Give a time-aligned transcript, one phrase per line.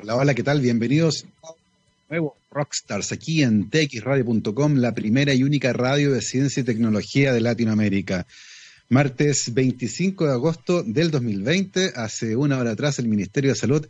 [0.00, 0.60] Hola, hola, ¿qué tal?
[0.60, 1.48] Bienvenidos a
[2.08, 7.40] nuevo Rockstars aquí en txradio.com, la primera y única radio de ciencia y tecnología de
[7.40, 8.24] Latinoamérica.
[8.90, 13.88] Martes 25 de agosto del 2020, hace una hora atrás, el Ministerio de Salud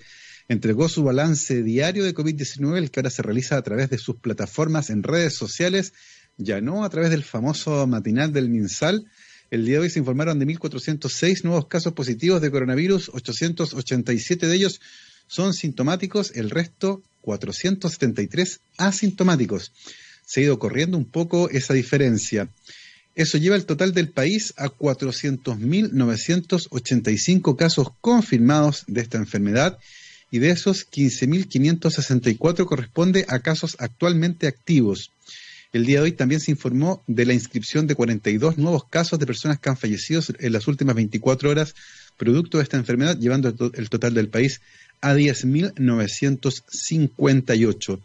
[0.48, 4.16] entregó su balance diario de COVID-19, el que ahora se realiza a través de sus
[4.16, 5.92] plataformas en redes sociales,
[6.38, 9.04] ya no a través del famoso matinal del MinSal.
[9.50, 14.56] El día de hoy se informaron de 1.406 nuevos casos positivos de coronavirus, 887 de
[14.56, 14.80] ellos
[15.28, 19.70] son sintomáticos, el resto 473 asintomáticos.
[20.26, 22.48] Se ha ido corriendo un poco esa diferencia.
[23.14, 29.78] Eso lleva el total del país a 400.985 casos confirmados de esta enfermedad
[30.30, 35.10] y de esos 15.564 corresponde a casos actualmente activos.
[35.72, 39.26] El día de hoy también se informó de la inscripción de 42 nuevos casos de
[39.26, 41.74] personas que han fallecido en las últimas 24 horas
[42.16, 44.60] producto de esta enfermedad, llevando el total del país
[45.00, 48.00] a 10.958.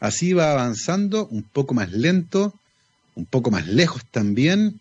[0.00, 2.58] Así va avanzando, un poco más lento,
[3.14, 4.80] un poco más lejos también,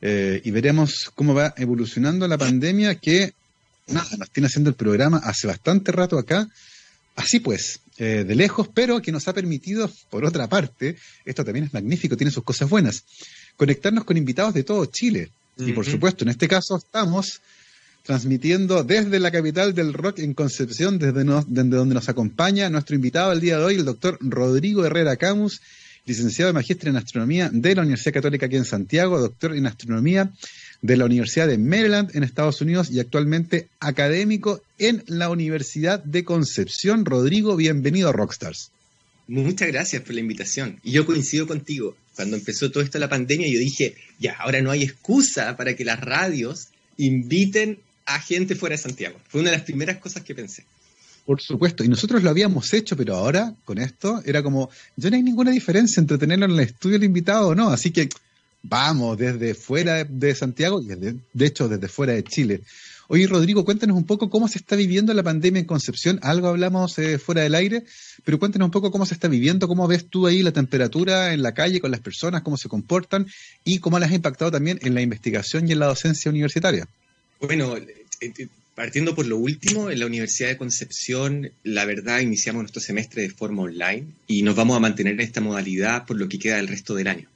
[0.00, 3.34] eh, y veremos cómo va evolucionando la pandemia que
[3.88, 6.48] nada, nos tiene haciendo el programa hace bastante rato acá.
[7.14, 11.66] Así pues, eh, de lejos, pero que nos ha permitido, por otra parte, esto también
[11.66, 13.04] es magnífico, tiene sus cosas buenas,
[13.56, 15.30] conectarnos con invitados de todo Chile.
[15.58, 17.42] Y por supuesto, en este caso estamos
[18.02, 23.40] transmitiendo desde la capital del rock en Concepción, desde, donde nos acompaña nuestro invitado el
[23.40, 25.60] día de hoy, el doctor Rodrigo Herrera Camus,
[26.04, 30.32] licenciado de Magíster en Astronomía de la Universidad Católica aquí en Santiago, doctor en Astronomía
[30.80, 36.24] de la Universidad de Maryland en Estados Unidos y actualmente académico en la Universidad de
[36.24, 37.04] Concepción.
[37.04, 38.72] Rodrigo, bienvenido a Rockstars.
[39.28, 40.80] Muchas gracias por la invitación.
[40.82, 41.96] Y yo coincido contigo.
[42.16, 45.84] Cuando empezó todo esto la pandemia, yo dije, ya, ahora no hay excusa para que
[45.84, 47.78] las radios inviten
[48.14, 49.18] a gente fuera de Santiago.
[49.28, 50.64] Fue una de las primeras cosas que pensé.
[51.24, 55.16] Por supuesto, y nosotros lo habíamos hecho, pero ahora con esto era como, ya no
[55.16, 58.08] hay ninguna diferencia entre tenerlo en el estudio el invitado o no, así que
[58.62, 62.62] vamos desde fuera de Santiago y de hecho desde fuera de Chile.
[63.08, 66.18] Oye, Rodrigo, cuéntanos un poco cómo se está viviendo la pandemia en Concepción.
[66.22, 67.84] Algo hablamos eh, fuera del aire,
[68.24, 71.42] pero cuéntanos un poco cómo se está viviendo, cómo ves tú ahí la temperatura en
[71.42, 73.26] la calle con las personas, cómo se comportan
[73.64, 76.88] y cómo las ha impactado también en la investigación y en la docencia universitaria.
[77.38, 77.76] Bueno,
[78.74, 83.30] partiendo por lo último, en la Universidad de Concepción, la verdad, iniciamos nuestro semestre de
[83.30, 86.68] forma online y nos vamos a mantener en esta modalidad por lo que queda del
[86.68, 87.28] resto del año.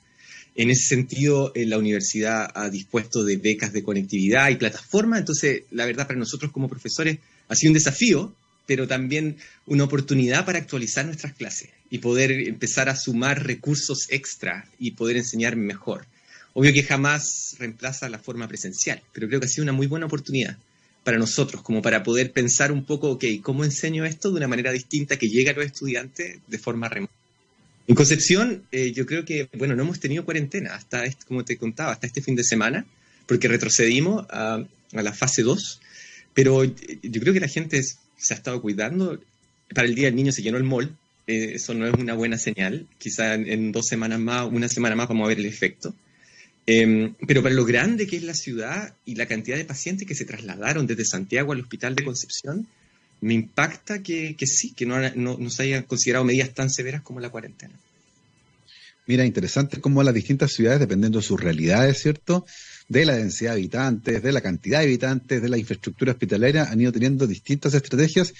[0.55, 5.65] En ese sentido, eh, la universidad ha dispuesto de becas de conectividad y plataforma, entonces
[5.71, 9.37] la verdad para nosotros como profesores ha sido un desafío, pero también
[9.67, 15.19] una oportunidad para actualizar nuestras clases y poder empezar a sumar recursos extra y poder
[15.19, 16.07] enseñar mejor.
[16.55, 20.07] Obvio que jamás reemplaza la forma presencial, pero creo que ha sido una muy buena
[20.07, 20.57] oportunidad
[21.06, 24.72] para nosotros, como para poder pensar un poco, ok, ¿cómo enseño esto de una manera
[24.72, 27.12] distinta que llegue a los estudiantes de forma remota?
[27.87, 31.56] En Concepción, eh, yo creo que, bueno, no hemos tenido cuarentena hasta, este, como te
[31.59, 32.84] contaba, hasta este fin de semana,
[33.27, 35.81] porque retrocedimos a, la fase 2,
[36.34, 39.21] pero yo creo que la gente se ha estado cuidando.
[39.72, 40.97] Para el Día del Niño se llenó el mall,
[41.28, 45.06] eh, eso no es una buena señal, quizá en, dos semanas más, una semana más
[45.06, 45.95] vamos a ver el efecto.
[46.66, 50.16] Em, pero para lo grande que es la ciudad y la cantidad de pacientes que
[50.16, 52.66] se trasladaron desde Santiago al Hospital de Concepción,
[53.21, 57.31] me impacta que, sí, que no, no, se hayan considerado medidas tan severas como la
[57.31, 57.75] cuarentena.
[59.06, 62.44] Mira, interesante cómo las distintas ciudades, dependiendo de sus realidades, ¿cierto?
[62.88, 66.81] De la densidad de habitantes, de la cantidad de habitantes, de la infraestructura hospitalaria, han
[66.81, 68.34] ido teniendo distintas estrategias.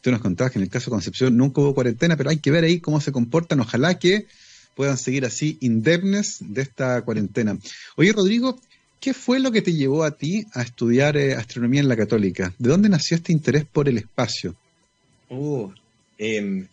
[0.00, 2.50] Tú nos contabas que en el caso de Concepción nunca hubo cuarentena, pero hay que
[2.50, 3.60] ver ahí cómo se comportan.
[3.60, 4.26] Ojalá que
[4.78, 7.58] puedan seguir así indemnes de esta cuarentena.
[7.96, 8.56] Oye, Rodrigo,
[9.00, 12.52] ¿Qué fue lo que te llevó a ti a estudiar eh, astronomía en la católica?
[12.58, 14.56] ¿De dónde nació este interés por el espacio?
[15.28, 15.72] Oh,
[16.18, 16.64] eh,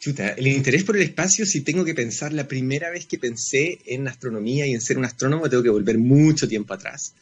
[0.00, 3.78] chuta, el interés por el espacio, si tengo que pensar, la primera vez que pensé
[3.86, 7.14] en astronomía y en ser un astrónomo, tengo que volver mucho tiempo atrás.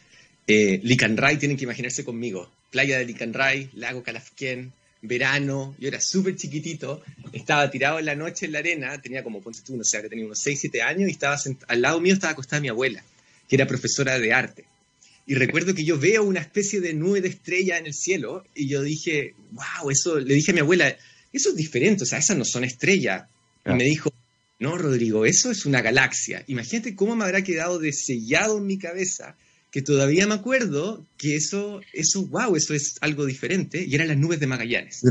[0.47, 2.51] Eh, Licanray, tienen que imaginarse conmigo.
[2.71, 4.73] Playa de Licanray, lago Calafquén,
[5.03, 9.41] verano, yo era súper chiquitito, estaba tirado en la noche en la arena, tenía como,
[9.41, 11.37] ponte tú, no sé, tenía unos 6, 7 años y estaba
[11.69, 13.03] al lado mío estaba acostada mi abuela
[13.49, 14.65] que era profesora de arte.
[15.27, 18.69] Y recuerdo que yo veo una especie de nube de estrella en el cielo y
[18.69, 20.97] yo dije, wow, eso, le dije a mi abuela,
[21.33, 23.27] eso es diferente, o sea, esas no son estrellas.
[23.67, 24.13] Y me dijo,
[24.59, 26.45] no, Rodrigo, eso es una galaxia.
[26.47, 29.37] Imagínate cómo me habrá quedado desellado en mi cabeza
[29.71, 34.17] que todavía me acuerdo que eso, eso, wow, eso es algo diferente, y eran las
[34.17, 35.03] nubes de Magallanes.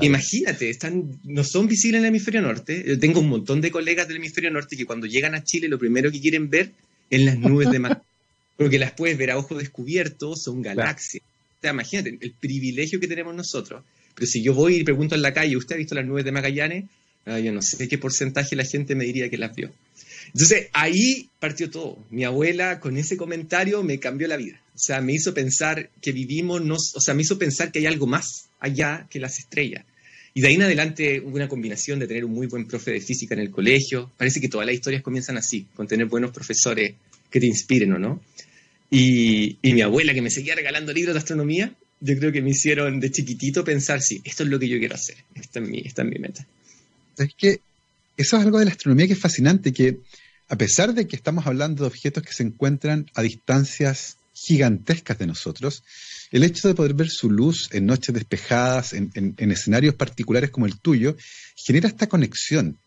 [0.00, 2.84] Imagínate, están, no son visibles en el hemisferio norte.
[2.86, 5.78] Yo tengo un montón de colegas del hemisferio norte que cuando llegan a Chile lo
[5.78, 6.72] primero que quieren ver
[7.08, 8.02] en las nubes de mar.
[8.56, 11.22] Porque las puedes ver a ojo descubierto, son galaxias.
[11.24, 13.82] O sea, imagínate, el privilegio que tenemos nosotros
[14.14, 16.32] Pero si yo voy y pregunto en la calle, ¿usted ha visto las nubes de
[16.32, 16.84] Magallanes?
[17.24, 19.70] Ah, yo no sé qué porcentaje la gente me diría que las vio.
[20.32, 21.98] Entonces ahí partió todo.
[22.10, 24.60] Mi abuela con ese comentario me cambió la vida.
[24.74, 27.86] O sea, me hizo pensar que vivimos, no, o sea, me hizo pensar que hay
[27.86, 29.84] algo más allá que las estrellas.
[30.32, 33.00] Y de ahí en adelante hubo una combinación de tener un muy buen profe de
[33.00, 34.10] física en el colegio.
[34.16, 36.94] Parece que todas las historias comienzan así, con tener buenos profesores
[37.30, 38.22] que te inspiren, ¿o no?
[38.90, 42.50] Y, y mi abuela que me seguía regalando libros de astronomía, yo creo que me
[42.50, 45.80] hicieron de chiquitito pensar, sí, esto es lo que yo quiero hacer, esta es mi,
[45.80, 46.46] esta es mi meta.
[47.18, 47.60] Es que
[48.16, 49.98] eso es algo de la astronomía que es fascinante, que
[50.50, 55.28] a pesar de que estamos hablando de objetos que se encuentran a distancias gigantescas de
[55.28, 55.84] nosotros,
[56.32, 60.80] el hecho de poder ver su luz en noches despejadas, en, escenarios particulares como el
[60.80, 61.16] tuyo,
[61.54, 62.78] genera esta conexión.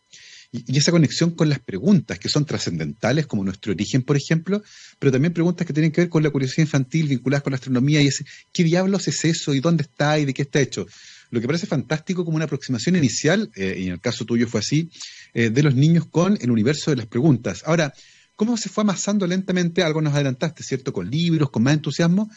[0.52, 4.62] Y, esa conexión con las preguntas que son trascendentales, como nuestro origen, por ejemplo,
[5.00, 8.02] pero también preguntas que tienen que ver con la curiosidad infantil vinculadas con la astronomía
[8.02, 9.54] y ese, ¿qué diablos es eso?
[9.54, 10.20] ¿Y dónde está?
[10.20, 10.86] ¿Y de qué está hecho?
[11.34, 14.60] Lo que parece fantástico como una aproximación inicial, eh, y en el caso tuyo fue
[14.60, 14.92] así,
[15.34, 17.64] eh, de los niños con el universo de las preguntas.
[17.66, 17.92] Ahora,
[18.36, 19.82] ¿cómo se fue amasando lentamente?
[19.82, 20.94] Algo nos adelantaste, ¿cierto?
[20.94, 22.30] Con libros, con más entusiasmo,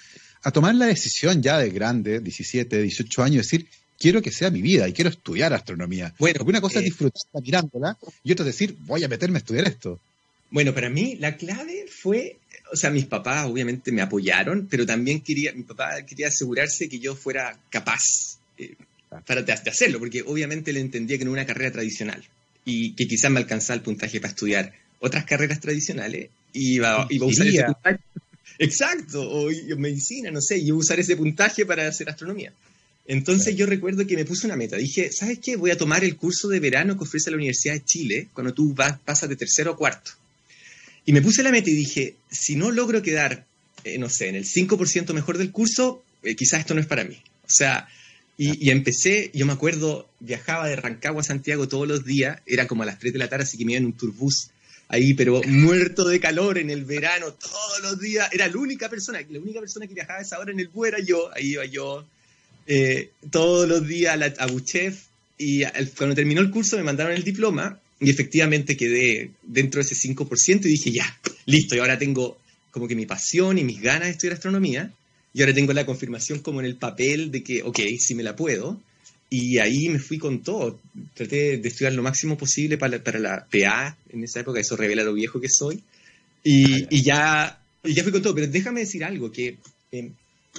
[0.43, 4.63] a tomar la decisión ya de grande, 17, 18 años, decir, quiero que sea mi
[4.63, 6.15] vida y quiero estudiar astronomía.
[6.19, 9.37] Bueno, Porque una cosa es eh, disfrutarla mirándola y otra es decir, voy a meterme
[9.37, 10.01] a estudiar esto.
[10.51, 12.39] Bueno, para mí la clave fue,
[12.73, 16.99] o sea, mis papás obviamente me apoyaron, pero también quería, mi papá quería asegurarse que
[16.99, 18.75] yo fuera capaz eh,
[19.27, 22.23] para de, hacerlo, porque obviamente él entendía que no era una carrera tradicional
[22.65, 27.27] y que quizás me alcanzaba el puntaje para estudiar otras carreras tradicionales y iba, iba
[27.27, 27.99] a usar ese puntaje.
[28.59, 32.53] Exacto, o, medicina, no sé, y iba a usar ese puntaje para hacer astronomía.
[33.07, 34.77] Entonces yo recuerdo que me puse una meta.
[34.77, 35.57] Dije, ¿sabes qué?
[35.57, 38.75] Voy a tomar el curso de verano que ofrece la Universidad de Chile cuando tú
[38.75, 40.11] vas, pasas de tercero a cuarto.
[41.05, 43.47] Y me puse la meta y dije, si no logro quedar,
[43.85, 47.05] eh, no sé, en el 5% mejor del curso, eh, quizás esto no es para
[47.05, 47.17] mí.
[47.45, 47.89] O sea,
[48.39, 52.83] y, empecé, yo me acuerdo, viajaba de Rancagua a Santiago todos los días, era como
[52.83, 54.51] a las 3 de la tarde, así que me iba en un turbús
[54.89, 58.29] ahí, pero muerto de calor en el verano, todos los días.
[58.33, 60.89] Era la única persona, la única persona que viajaba a esa hora en el bus
[60.89, 62.07] era yo, ahí iba yo,
[62.67, 65.05] eh, todos los días a, la, Buchef,
[65.39, 65.63] y
[65.97, 70.67] cuando terminó el curso me mandaron el diploma y efectivamente quedé dentro de ese 5%
[70.67, 72.39] y dije, ya, listo, y ahora tengo
[72.71, 74.93] como que mi pasión y mis ganas de estudiar astronomía
[75.37, 78.35] y ahora tengo la confirmación como en el papel de que, ok, sí me la
[78.35, 78.81] puedo.
[79.29, 80.81] Y ahí me fui con todo.
[81.13, 85.05] Traté de estudiar lo máximo posible para, para la PA en esa época, eso revela
[85.05, 85.83] lo viejo que soy.
[86.43, 88.35] Y, y ya, y ya fui con todo.
[88.35, 89.59] Pero déjame decir algo, que
[89.93, 90.11] eh,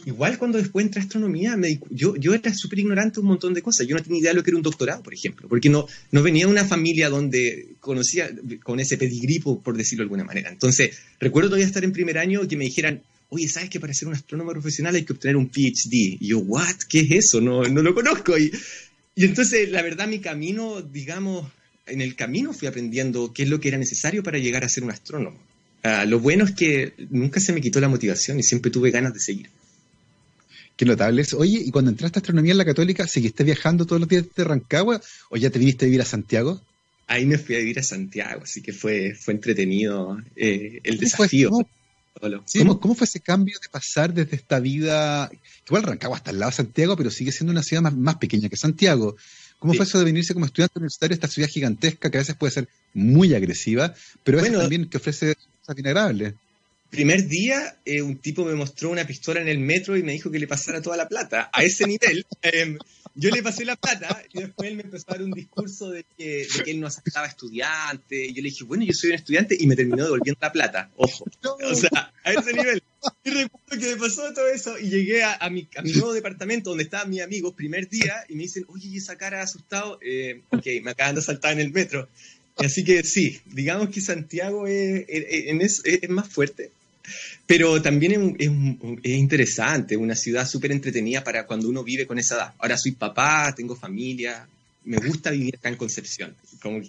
[0.05, 3.55] igual cuando después entré a astronomía, me, yo, yo era súper ignorante de un montón
[3.55, 3.87] de cosas.
[3.87, 6.21] Yo no tenía idea de lo que era un doctorado, por ejemplo, porque no, no
[6.21, 8.29] venía de una familia donde conocía
[8.61, 10.51] con ese pedigrí, por decirlo de alguna manera.
[10.51, 14.07] Entonces, recuerdo todavía estar en primer año que me dijeran, oye, ¿sabes que para ser
[14.07, 16.17] un astrónomo profesional hay que obtener un PhD?
[16.19, 16.75] Y yo, ¿what?
[16.89, 17.41] ¿Qué es eso?
[17.41, 18.37] No, no lo conozco.
[18.37, 18.51] Y,
[19.15, 21.51] y entonces, la verdad, mi camino, digamos,
[21.87, 24.83] en el camino fui aprendiendo qué es lo que era necesario para llegar a ser
[24.83, 25.37] un astrónomo.
[25.83, 29.13] Ah, lo bueno es que nunca se me quitó la motivación y siempre tuve ganas
[29.13, 29.49] de seguir.
[30.75, 31.33] Qué notable es.
[31.33, 34.43] Oye, ¿y cuando entraste a astronomía en la Católica, seguiste viajando todos los días de
[34.43, 36.61] Rancagua o ya te viniste a vivir a Santiago?
[37.07, 41.51] Ahí me fui a vivir a Santiago, así que fue, fue entretenido eh, el desafío.
[42.19, 45.29] ¿Cómo, fue ese cambio de pasar desde esta vida,
[45.65, 48.57] igual Rancagua hasta el lado de Santiago, pero sigue siendo una ciudad más, pequeña que
[48.57, 49.15] Santiago?
[49.59, 52.35] ¿Cómo fue eso de venirse como estudiante universitario a esta ciudad gigantesca que a veces
[52.35, 56.33] puede ser muy agresiva, pero a veces también que ofrece cosas inagradables?
[56.89, 60.31] Primer día, eh, un tipo me mostró una pistola en el metro y me dijo
[60.31, 61.49] que le pasara toda la plata.
[61.51, 62.77] A ese nivel, em,
[63.17, 66.05] yo le pasé la plata y después él me empezó a dar un discurso de
[66.17, 68.27] que, él no aceptaba estudiante.
[68.27, 70.91] Y yo le dije, bueno, yo soy un estudiante y me terminó devolviendo la plata.
[70.95, 71.25] Ojo.
[71.43, 72.83] O sea, a ese nivel.
[73.23, 77.09] Y recuerdo que me pasó todo eso y llegué a, mi, nuevo departamento donde estaban
[77.09, 79.97] mis amigos, primer día, y me dicen, oye, ¿y esa cara asustado?
[80.01, 82.07] Eh, ok, me acaban de saltar en el metro.
[82.57, 85.05] Así que sí, digamos que Santiago es,
[85.85, 86.71] es más fuerte,
[87.45, 92.53] pero también es, interesante, una ciudad súper entretenida para cuando uno vive con esa edad.
[92.59, 94.47] Ahora soy papá, tengo familia,
[94.85, 96.35] me gusta vivir acá en Concepción,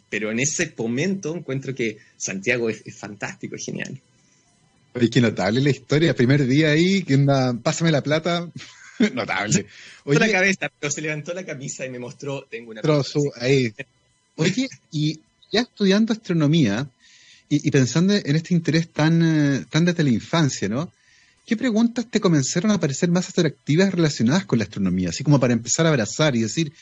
[0.08, 4.00] pero en ese momento encuentro que Santiago es, fantástico, es genial.
[4.94, 8.50] Oye, qué notable la historia, primer día ahí, que anda, pásame la plata,
[9.14, 9.66] notable.
[10.04, 12.82] Oye, la cabeza, pero se levantó la camisa y me mostró, tengo una...
[12.82, 13.72] Trozo, ahí.
[14.36, 15.20] Oye, y
[15.50, 16.88] ya estudiando astronomía,
[17.48, 20.92] y, pensando en este interés tan, eh, tan desde la infancia, ¿no?
[21.46, 25.08] ¿Qué preguntas te comenzaron a parecer más atractivas relacionadas con la astronomía?
[25.08, 26.72] Así como para empezar a abrazar y decir,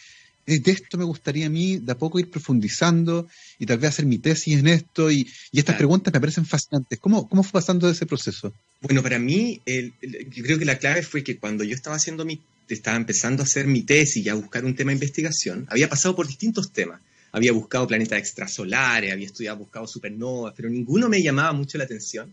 [0.45, 3.29] eh, de esto me gustaría a mí de a poco ir profundizando
[3.61, 6.99] y tal vez hacer mi tesis en esto y, estas preguntas me parecen fascinantes.
[6.99, 8.53] ¿Cómo, ¿Cómo fue pasando ese proceso?
[8.81, 12.41] Bueno, para mí yo creo que la clave fue que cuando yo estaba haciendo mi
[12.69, 16.17] estaba empezando a hacer mi tesis y a buscar un tema de investigación, había pasado
[16.17, 17.01] por distintos temas.
[17.37, 22.33] Había buscado planetas extrasolares, había estudiado, buscado supernovas, pero ninguno me llamaba mucho la atención.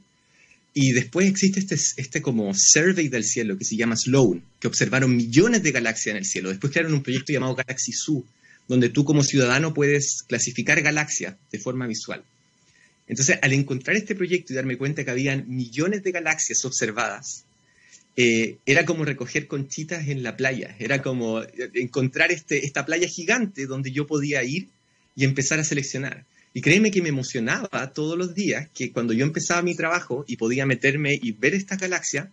[0.73, 5.13] Y después existe este, este como survey del cielo que se llama Sloan, que observaron
[5.13, 6.51] millones de galaxias en el cielo.
[6.51, 8.23] Después crearon un proyecto llamado Galaxy Zoo,
[8.69, 12.23] donde tú como ciudadano puedes clasificar galaxias de forma visual.
[13.05, 17.43] Entonces, al encontrar este proyecto y darme cuenta que habían millones de galaxias observadas,
[18.15, 21.41] eh, era como recoger conchitas en la playa, era como
[21.73, 24.69] encontrar este, esta playa gigante donde yo podía ir
[25.15, 26.25] y empezar a seleccionar.
[26.53, 30.37] Y créeme que me emocionaba todos los días que cuando yo empezaba mi trabajo y
[30.37, 32.29] podía meterme y ver esta galaxia,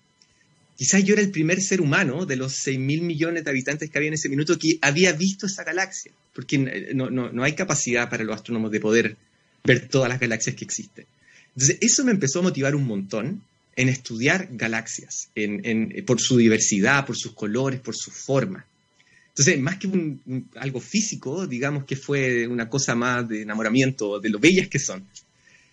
[0.77, 3.99] quizás yo era el primer ser humano de los 6 mil millones de habitantes que
[3.99, 6.59] había en ese minuto que había visto esa galaxia, porque
[6.95, 9.17] no, no, no hay capacidad para los astrónomos de poder
[9.65, 11.07] ver todas las galaxias que existen.
[11.55, 13.43] Entonces, eso me empezó a motivar un montón
[13.77, 18.67] en estudiar galaxias, en, por su diversidad, por sus colores, por su forma.
[19.31, 19.89] Entonces, más que
[20.57, 25.05] algo físico, digamos que fue una cosa más de enamoramiento de lo bellas que son.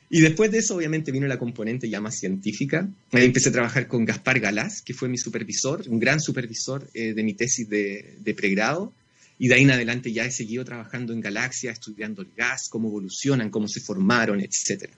[0.10, 2.88] Y después de eso, obviamente, vino la componente ya más científica.
[3.12, 7.14] Ahí empecé a trabajar con Gaspar Galás, que fue mi supervisor, un gran supervisor eh,
[7.14, 8.94] de mi tesis de, de, pregrado.
[9.38, 12.88] Y de ahí en adelante ya he seguido trabajando en galaxias, estudiando el gas, cómo
[12.88, 14.90] evolucionan, cómo se formaron, etc.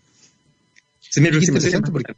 [1.00, 2.14] Se me porque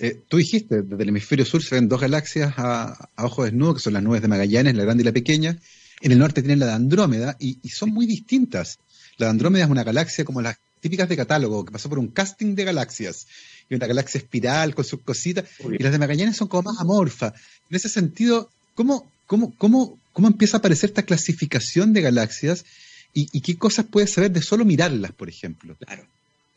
[0.00, 3.80] eh, tú dijiste, desde el hemisferio sur se ven dos galaxias a, ojo desnudo, que
[3.80, 5.58] son las nubes de Magallanes, la grande y la pequeña.
[6.00, 8.78] En el norte tienen la de Andrómeda y, son muy distintas.
[9.18, 12.08] La de Andrómeda es una galaxia como las típicas de catálogo, que pasó por un
[12.08, 13.26] casting de galaxias.
[13.68, 15.44] Y una galaxia espiral con sus cositas.
[15.78, 17.34] Y las de Magallanes son como más amorfas.
[17.68, 22.64] En ese sentido, ¿cómo, cómo, cómo, cómo empieza a aparecer esta clasificación de galaxias?
[23.12, 25.76] Y, ¿Y qué cosas puedes saber de solo mirarlas, por ejemplo?
[25.76, 26.06] Claro.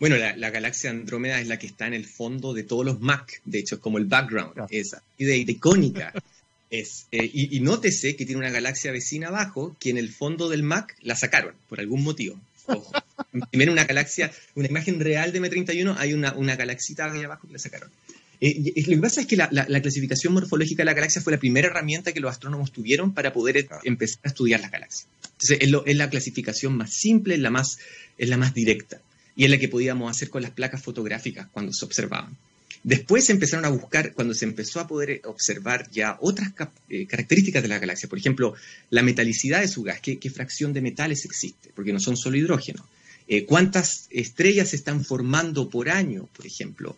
[0.04, 3.40] Bueno, la, galaxia Andrómeda es la que está en el fondo de todos los Mac,
[3.46, 6.12] de hecho, es como el background, esa, y de, icónica.
[6.70, 10.62] Es, eh, y, nótese que tiene una galaxia vecina abajo que en el fondo del
[10.62, 12.38] Mac la sacaron, por algún motivo.
[12.66, 12.92] Ojo.
[13.52, 17.54] Primero una galaxia, una imagen real de M31, hay una, una galaxita ahí abajo que
[17.54, 17.90] la sacaron.
[18.42, 19.48] Eh, lo que pasa es que la,
[19.82, 23.70] clasificación morfológica de la galaxia fue la primera herramienta que los astrónomos tuvieron para poder
[23.86, 25.08] empezar a estudiar las galaxias.
[25.40, 27.78] Entonces, es, es, la clasificación más simple, la más,
[28.18, 29.00] es la más directa
[29.36, 32.38] y es la que podíamos hacer con las placas fotográficas cuando se observaban.
[32.84, 36.52] Después se empezaron a buscar, cuando se empezó a poder observar ya otras
[36.90, 38.56] eh, características de la galaxia, por ejemplo,
[38.90, 42.86] la metalicidad de su gas, qué, fracción de metales existe, porque no son solo hidrógeno,
[43.30, 46.98] eh, cuántas estrellas se están formando por año, por ejemplo.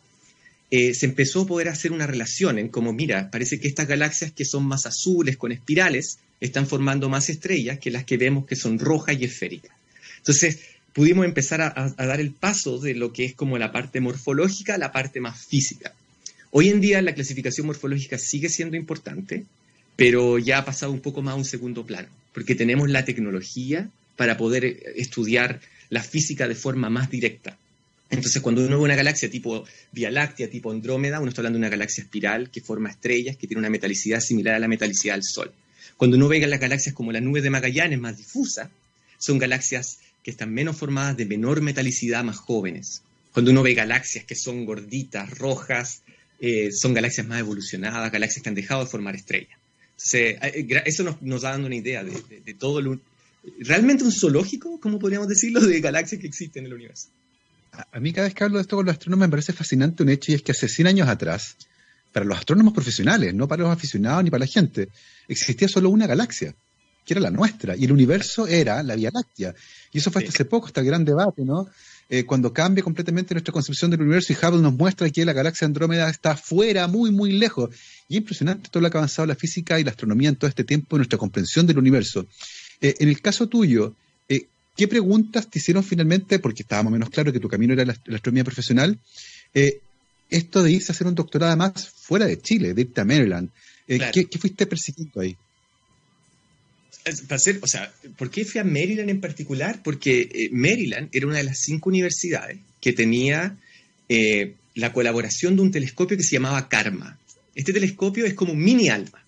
[0.71, 4.31] Eh, se empezó a poder hacer una relación en como, mira, parece que estas galaxias
[4.31, 8.55] que son más azules, con espirales, están formando más estrellas que las que vemos que
[8.55, 9.71] son rojas y esféricas.
[10.17, 10.57] Entonces,
[10.95, 14.77] pudimos empezar a, dar el paso de lo que es como la parte morfológica a
[14.77, 15.93] la parte más física.
[16.51, 19.43] Hoy en día la clasificación morfológica sigue siendo importante,
[19.97, 23.89] pero ya ha pasado un poco más a un segundo plano, porque tenemos la tecnología
[24.15, 24.63] para poder
[24.95, 25.59] estudiar
[25.89, 27.57] la física de forma más directa.
[28.09, 31.63] Entonces, cuando uno ve una galaxia tipo Vía Láctea, tipo Andrómeda, uno está hablando de
[31.63, 35.23] una galaxia espiral que forma estrellas, que tiene una metalicidad similar a la metalicidad del
[35.25, 35.51] Sol.
[35.97, 38.69] Cuando uno ve las galaxias como la nube de Magallanes, más difusa,
[39.17, 43.03] son galaxias que están menos formadas, de menor metalicidad, más jóvenes.
[43.31, 46.01] Cuando uno ve galaxias que son gorditas, rojas,
[46.39, 49.55] eh, son galaxias más evolucionadas, galaxias que han dejado de formar estrellas.
[50.13, 52.99] Eh, eh, eso nos, da dando una idea de, todo lo...
[53.59, 57.09] Realmente un zoológico, como podríamos decirlo, de galaxias que existen en el universo.
[57.91, 60.09] A, mí cada vez que hablo de esto con los astrónomos me parece fascinante un
[60.09, 61.55] hecho y es que hace 100 años atrás,
[62.11, 64.89] para los astrónomos profesionales, no para los aficionados ni para la gente,
[65.27, 66.55] existía solo una galaxia
[67.05, 69.53] que era la nuestra, y el universo era la Vía Láctea.
[69.93, 71.69] Y eso fue hasta hace poco, hasta el gran debate, ¿no?
[72.07, 75.65] Eh, cuando cambia completamente nuestra concepción del universo y Hubble nos muestra que la galaxia
[75.65, 77.69] Andrómeda está fuera, muy, muy lejos.
[78.07, 80.47] Y es impresionante todo lo que ha avanzado la física y la astronomía en todo
[80.47, 82.27] este tiempo, nuestra comprensión del universo.
[82.81, 83.95] Eh, en el caso tuyo,
[84.29, 84.45] eh,
[84.75, 86.37] ¿qué preguntas te hicieron finalmente?
[86.39, 88.99] Porque estábamos menos claro que tu camino era la, astronomía profesional.
[90.29, 93.49] esto de irse a hacer un doctorado más fuera de Chile, de irte a Maryland.
[93.87, 95.37] ¿qué, ¿Qué fuiste persiguiendo ahí?
[97.27, 99.81] Para ser, o sea, ¿por qué fui a Maryland en particular?
[99.83, 103.57] Porque eh, Maryland era una de las cinco universidades que tenía
[104.09, 107.19] eh, la colaboración de un telescopio que se llamaba Karma.
[107.53, 109.23] Este telescopio es como un mini ALMA.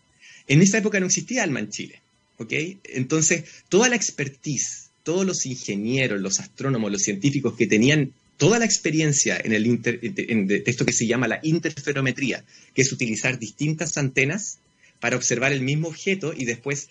[0.48, 2.01] En esa época no existía ALMA en Chile,
[2.38, 2.53] ¿ok?
[2.96, 8.65] Entonces, toda la expertise, todos los ingenieros, los astrónomos, los científicos que tenían toda la
[8.65, 12.43] experiencia en, el en esto que se llama la interferometría,
[12.74, 14.60] que es utilizar distintas antenas
[15.00, 16.89] para observar el mismo objeto y después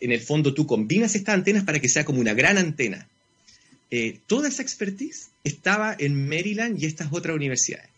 [0.00, 3.08] en el fondo tú combinas estas antenas para que sea como una gran antena.
[3.90, 7.88] Eh, toda esa expertise estaba en Maryland y estas otras universidades.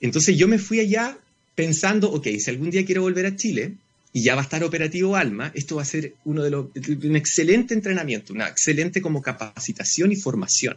[0.00, 1.18] Entonces yo me fui allá
[1.54, 3.74] pensando, ok, si algún día quiero volver a Chile,
[4.12, 6.66] y ya va a estar operativo ALMA, esto va a ser uno de los,
[7.04, 10.76] un excelente entrenamiento, una excelente como capacitación y formación.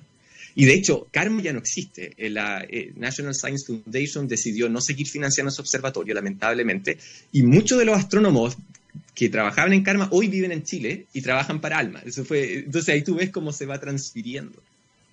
[0.55, 2.13] Y de hecho, Karma ya no existe.
[2.15, 6.99] Eh, la eh, National Science Foundation decidió no seguir financiando ese observatorio, lamentablemente,
[7.31, 8.55] y muchos de los astrónomos
[9.15, 12.01] que trabajaban en Karma hoy viven en Chile y trabajan para ALMA.
[12.05, 14.61] Eso fue, entonces ahí tú ves cómo se va transfiriendo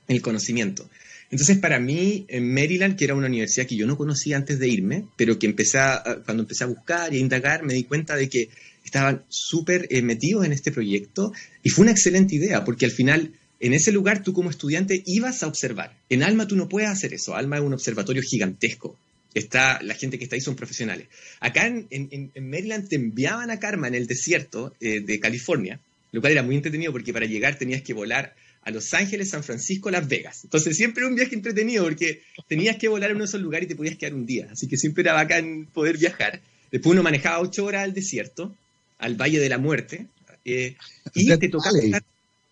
[0.09, 0.89] el conocimiento.
[1.31, 4.69] Entonces, para mí, en Maryland, que era una universidad que yo no conocía antes de
[4.69, 5.79] irme, pero que empecé
[6.25, 8.49] cuando empecé a buscar y a indagar, me di cuenta de que
[8.85, 13.33] estaban súper eh, metidos en este proyecto y fue una excelente idea, porque al final,
[13.61, 15.97] en ese lugar, tú como estudiante ibas a observar.
[16.09, 17.37] En Alma tú no puedes hacer eso.
[17.37, 18.97] Alma es un observatorio gigantesco.
[19.33, 21.07] Está, la gente que está ahí son profesionales.
[21.39, 25.81] Acá en, Maryland te enviaban a Karma en el desierto eh, de California,
[26.13, 29.43] lo cual era muy entretenido porque para llegar tenías que volar a Los Ángeles, San
[29.43, 30.45] Francisco, Las Vegas.
[30.45, 33.67] Entonces siempre era un viaje entretenido porque tenías que volar a uno de esos lugares
[33.67, 34.49] y te podías quedar un día.
[34.51, 36.41] Así que siempre era bacán poder viajar.
[36.71, 38.55] Después uno manejaba ocho horas al desierto,
[38.99, 40.07] al Valle de la Muerte,
[40.45, 40.77] eh,
[41.15, 42.03] y te tocaba estar,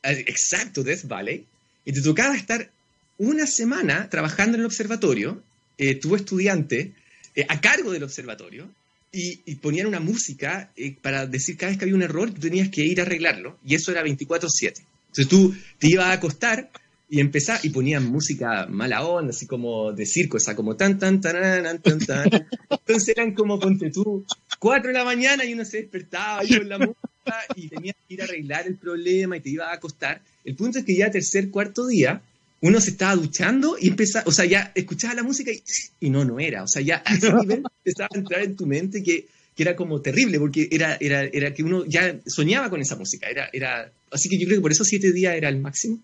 [0.02, 1.44] eh, exacto, Death Valley,
[1.84, 2.70] y te tocaba estar
[3.18, 5.42] una semana trabajando en el observatorio,
[5.78, 6.92] eh, tu estudiante,
[7.34, 8.68] eh, a cargo del observatorio,
[9.10, 10.70] y, y ponían una música
[11.00, 13.74] para decir cada vez que había un error, tú tenías que ir a arreglarlo, y
[13.74, 14.82] eso era 24/7.
[15.08, 16.70] Entonces tú te ibas a acostar
[17.10, 21.20] y empezaba y ponían música mala onda, así como de circo, esa como tan, tan,
[21.20, 22.46] tan, tan, tan.
[22.70, 24.26] Entonces eran como, ponte tú,
[24.58, 26.98] cuatro de la mañana y uno se despertaba y con la música
[27.56, 30.20] y tenías que ir a arreglar el problema y te ibas a acostar.
[30.44, 32.20] El punto es que ya tercer, cuarto día,
[32.60, 35.62] uno se estaba duchando y empezaba, o sea, ya escuchaba la música y,
[36.00, 36.62] y no, no era.
[36.64, 39.26] O sea, ya a ese nivel empezaba a entrar en tu mente que
[39.58, 43.28] que era como terrible, porque era, era, era que uno ya soñaba con esa música.
[43.28, 45.98] Era, era, así que yo creo que por eso siete días era el máximo.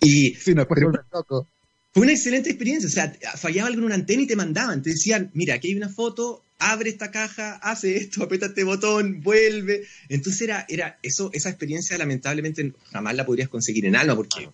[0.00, 0.66] Y sí, no,
[1.12, 1.46] loco.
[1.92, 4.90] Fue una excelente experiencia, o sea, fallaba algo en una antena y te mandaban, te
[4.90, 9.86] decían, mira, aquí hay una foto, abre esta caja, hace esto, aprieta este botón, vuelve.
[10.08, 14.48] Entonces era, era eso, esa experiencia lamentablemente jamás la podrías conseguir en Alma porque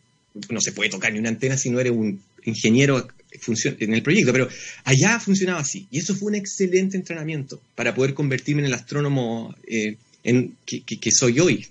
[0.50, 4.32] no se puede tocar ni una antena si no eres un ingeniero en el proyecto,
[4.32, 4.48] pero
[4.84, 5.86] allá funcionaba así.
[5.90, 11.10] Y eso fue un excelente entrenamiento para poder convertirme en el astrónomo eh, en, que,
[11.10, 11.66] soy hoy.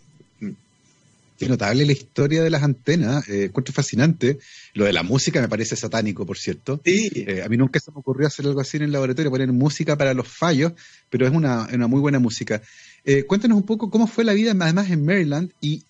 [1.39, 4.39] Es notable la historia de las antenas, eh, encuentro fascinante.
[4.73, 6.81] Lo de la música me parece satánico, por cierto.
[6.83, 7.11] Sí.
[7.13, 9.95] Eh, a mí nunca se me ocurrió hacer algo así en el laboratorio, poner música
[9.95, 10.73] para los fallos,
[11.09, 12.61] pero es una, una muy buena música.
[13.05, 15.83] Eh, cuéntanos un poco cómo fue la vida, además, en Maryland y,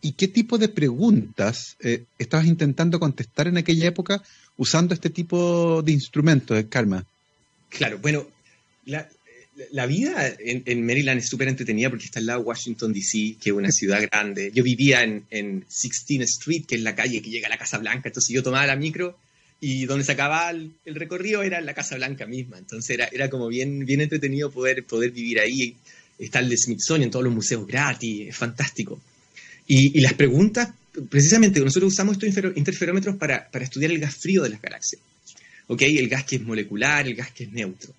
[0.00, 1.76] y qué tipo de preguntas
[2.18, 4.22] estabas intentando contestar en aquella época
[4.56, 7.06] usando este tipo de instrumentos de karma.
[7.68, 8.26] Claro, bueno,
[8.84, 13.50] la, vida en, Maryland es súper entretenida porque está al lado de Washington, D.C., que
[13.50, 14.50] es una ciudad grande.
[14.54, 17.78] Yo vivía en, en 16th Street, que es la calle que llega a la Casa
[17.78, 19.16] Blanca, entonces yo tomaba la micro
[19.60, 22.58] y donde se acababa el, recorrido era la Casa Blanca misma.
[22.58, 25.76] Entonces era, era como bien, bien entretenido poder, poder vivir ahí.
[26.18, 29.00] Está el de Smithsonian, todos los museos gratis, es fantástico.
[29.68, 30.70] Y, las preguntas
[31.10, 35.00] precisamente nosotros usamos estos interferómetros para, estudiar el gas frío de las galaxias.
[35.68, 35.82] ¿Ok?
[35.82, 37.92] El gas que es molecular, el gas que es neutro.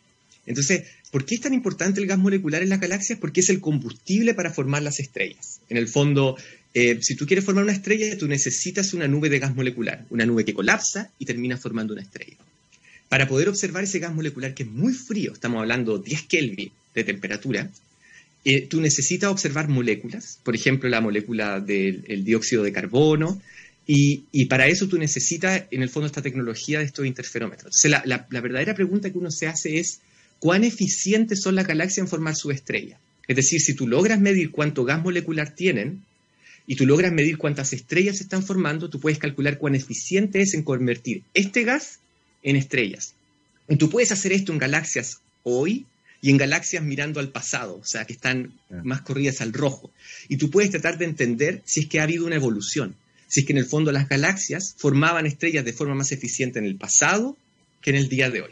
[0.48, 3.20] Entonces, ¿por qué es tan importante el gas molecular en las galaxias?
[3.20, 5.62] Porque es el combustible para formar las estrellas.
[5.70, 6.36] En el fondo,
[6.74, 10.26] eh, si tú quieres formar una estrella, tú necesitas una nube de gas molecular, una
[10.26, 12.36] nube que colapsa y termina formando una estrella.
[13.10, 17.04] Para poder observar ese gas molecular que es muy frío, estamos hablando 10 Kelvin de
[17.04, 17.70] temperatura,
[18.46, 23.42] eh, tú necesitas observar moléculas, por ejemplo, la molécula del dióxido de carbono,
[23.92, 27.74] y, para eso tú necesitas, en el fondo, esta tecnología de estos interferómetros.
[28.06, 30.02] La, verdadera pregunta que uno se hace es,
[30.38, 33.00] ¿cuán eficientes son las galaxias en formar su estrella?
[33.28, 36.04] Es decir, si tú logras medir cuánto gas molecular tienen
[36.68, 40.54] y tú logras medir cuántas estrellas se están formando, tú puedes calcular cuán eficiente es
[40.54, 42.00] en convertir este gas
[42.44, 43.16] en estrellas.
[43.68, 45.88] Y tú puedes hacer esto en galaxias hoy
[46.22, 48.54] y en galaxias mirando al pasado, o sea, que están
[48.84, 49.92] más corridas al rojo.
[50.28, 52.96] Y tú puedes tratar de entender si es que ha habido una evolución,
[53.28, 56.66] si es que en el fondo las galaxias formaban estrellas de forma más eficiente en
[56.66, 57.38] el pasado
[57.82, 58.52] que en el día de hoy.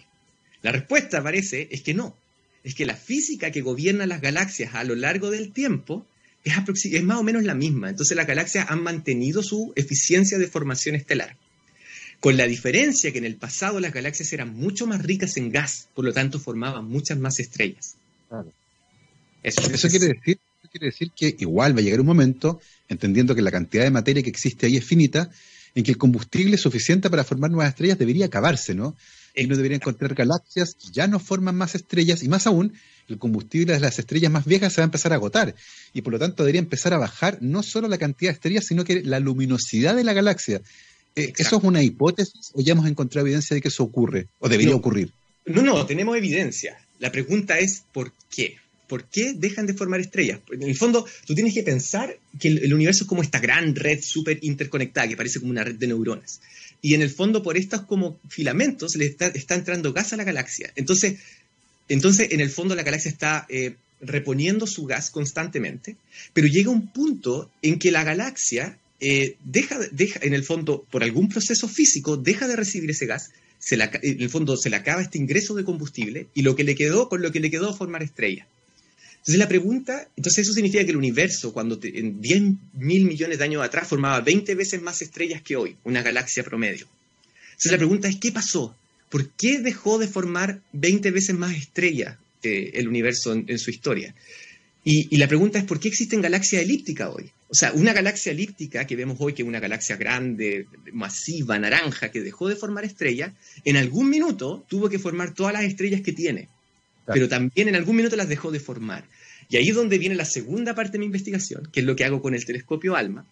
[0.62, 2.16] La respuesta parece es que no,
[2.64, 6.06] es que la física que gobierna las galaxias a lo largo del tiempo
[6.44, 6.54] es,
[6.86, 7.90] es más o menos la misma.
[7.90, 11.36] Entonces las galaxias han mantenido su eficiencia de formación estelar
[12.20, 15.88] con la diferencia que en el pasado las galaxias eran mucho más ricas en gas,
[15.94, 17.96] por lo tanto formaban muchas más estrellas.
[19.44, 20.40] Eso, quiere decir,
[20.72, 24.24] quiere decir que igual va a llegar un momento, entendiendo que la cantidad de materia
[24.24, 25.30] que existe ahí es finita,
[25.76, 28.96] en que el combustible suficiente para formar nuevas estrellas debería acabarse, ¿no?
[29.36, 32.74] Y uno debería encontrar galaxias que ya no forman más estrellas, y más aún,
[33.08, 35.54] el combustible de las estrellas más viejas se va a empezar a agotar,
[35.94, 38.84] y por lo tanto debería empezar a bajar no solo la cantidad de estrellas, sino
[38.84, 40.62] que la luminosidad de la galaxia.
[41.18, 44.48] Eh, ¿Eso es una hipótesis o ya hemos encontrado evidencia de que eso ocurre o
[44.48, 45.12] debería ocurrir?
[45.48, 46.78] No, no, tenemos evidencia.
[47.00, 48.58] La pregunta es ¿por qué?
[48.88, 50.40] ¿Por qué dejan de formar estrellas?
[50.52, 54.00] En el fondo, tú tienes que pensar que el, universo es como esta gran red
[54.02, 56.40] súper interconectada, que parece como una red de neuronas.
[56.84, 60.72] Y en el fondo, por estos como filamentos, le está, entrando gas a la galaxia.
[60.76, 61.16] Entonces,
[61.90, 65.96] entonces, en el fondo, la galaxia está eh, reponiendo su gas constantemente,
[66.34, 69.80] pero llega un punto en que la galaxia eh, deja,
[70.22, 73.32] en el fondo, por algún proceso físico, deja de recibir ese gas
[73.70, 77.10] en el fondo se le acaba este ingreso de combustible y lo que le quedó,
[77.10, 78.48] con lo que le quedó formar estrella.
[79.18, 82.42] Entonces la pregunta, entonces eso significa que el universo, cuando en 10
[82.74, 86.88] mil millones de años atrás formaba 20 veces más estrellas que hoy, una galaxia promedio.
[87.48, 88.76] Entonces la pregunta es, ¿qué pasó?
[89.10, 94.16] ¿Por qué dejó de formar 20 veces más estrellas eh, el universo en, su historia?
[94.84, 97.30] Y, y, la pregunta es, ¿por qué existen galaxias elípticas hoy?
[97.50, 102.12] O sea, una galaxia elíptica que vemos hoy, que es una galaxia grande, masiva, naranja,
[102.12, 103.32] que dejó de formar estrellas,
[103.64, 106.50] en algún minuto tuvo que formar todas las estrellas que tiene,
[107.06, 109.06] pero también en algún minuto las dejó de formar.
[109.50, 112.04] Y ahí es donde viene la segunda parte de mi investigación, que es lo que
[112.04, 113.26] hago con el telescopio ALMA,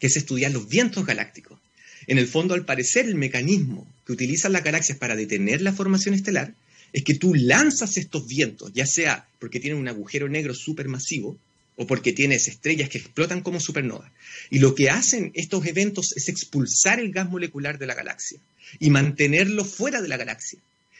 [0.00, 1.60] que es estudiar los vientos galácticos.
[2.08, 6.16] En el fondo, al parecer, el mecanismo que utilizan las galaxias para detener la formación
[6.16, 6.52] estelar
[6.92, 11.38] es que tú lanzas estos vientos, ya sea porque tienen un agujero negro supermasivo,
[11.76, 14.10] o porque tienes estrellas que explotan como supernovas.
[14.50, 18.38] Y lo que hacen estos eventos es expulsar el gas molecular de la galaxia
[18.78, 20.58] y mantenerlo fuera de la galaxia.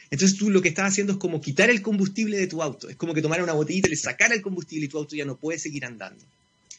[0.09, 2.89] Entonces tú lo que estás haciendo es como quitar el combustible de tu auto.
[2.89, 5.25] Es como que tomar una botellita y le sacar el combustible y tu auto ya
[5.25, 6.23] no puede seguir andando.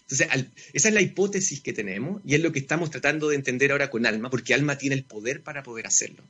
[0.02, 0.28] Entonces,
[0.72, 3.90] esa es la hipótesis que tenemos y es lo que estamos tratando de entender ahora
[3.90, 6.22] con Alma, porque Alma tiene el poder para poder hacerlo.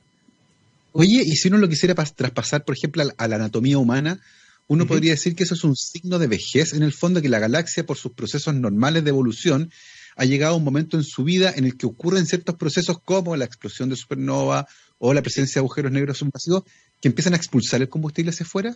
[0.93, 4.21] Oye, y si uno lo quisiera traspasar, por ejemplo, a la anatomía humana,
[4.67, 7.39] uno podría decir que eso es un signo de vejez, en el fondo, que la
[7.39, 9.71] galaxia, por sus procesos normales de evolución,
[10.15, 13.35] ha llegado a un momento en su vida en el que ocurren ciertos procesos como
[13.35, 16.63] la explosión de supernova o la presencia de agujeros negros supermasivos
[17.01, 18.75] que empiezan a expulsar el combustible hacia afuera.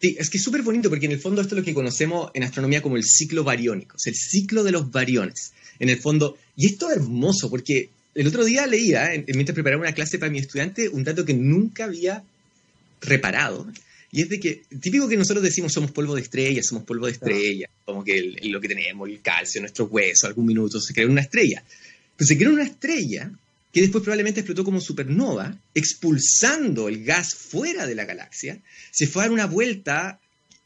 [0.00, 2.30] Sí, es que es súper bonito porque en el fondo esto es lo que conocemos
[2.34, 5.52] en astronomía como el ciclo bariónico, es el ciclo de los bariones.
[5.78, 9.92] En el fondo, y esto es hermoso porque el otro día leía, mientras preparaba una
[9.92, 12.22] clase para mi estudiante, un dato que nunca había
[13.00, 13.66] reparado,
[14.14, 17.12] y es de que, típico que nosotros decimos somos polvo de estrella, somos polvo de
[17.12, 21.22] estrella, como que lo que tenemos, el calcio, nuestro hueso, algún minuto se crea una
[21.22, 21.64] estrella.
[22.16, 23.32] Pues se creó una estrella
[23.72, 28.60] que después probablemente explotó como supernova, expulsando el gas fuera de la galaxia,
[28.92, 30.20] se fue a dar una vuelta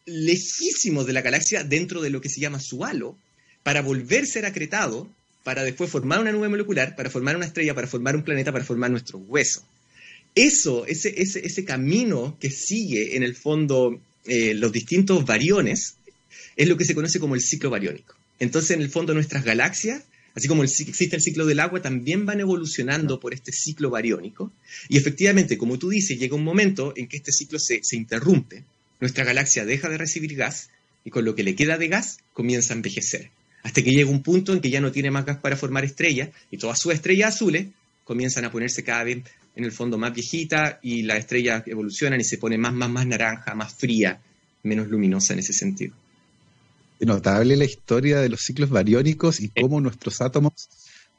[0.04, 3.16] lejísimo de la galaxia dentro de lo que se llama su halo,
[3.62, 5.10] para volver a ser acretado,
[5.42, 8.66] para después formar una nube molecular, para formar una estrella, para formar un planeta, para
[8.66, 9.64] formar nuestro hueso
[10.46, 15.96] eso, ese, ese, ese camino que sigue en el fondo eh, los distintos variones,
[16.56, 18.14] es lo que se conoce como el ciclo bariónico.
[18.38, 20.02] Entonces, en el fondo, nuestras galaxias,
[20.34, 24.52] así como existe el ciclo del agua, también van evolucionando por este ciclo bariónico.
[24.88, 28.64] Y efectivamente, como tú dices, llega un momento en que este ciclo se, se interrumpe,
[29.00, 30.70] nuestra galaxia deja de recibir gas
[31.04, 33.30] y con lo que le queda de gas comienza a envejecer.
[33.62, 36.30] Hasta que llega un punto en que ya no tiene más gas para formar estrellas
[36.50, 37.68] y todas sus estrellas azules
[38.04, 39.22] comienzan a ponerse cada vez
[39.58, 43.04] en el fondo más viejita y las estrellas evolucionan y se pone más, más, más
[43.06, 44.20] naranja, más fría,
[44.62, 45.94] menos luminosa en ese sentido.
[47.00, 50.52] Notable la historia de los ciclos bariónicos y cómo nuestros átomos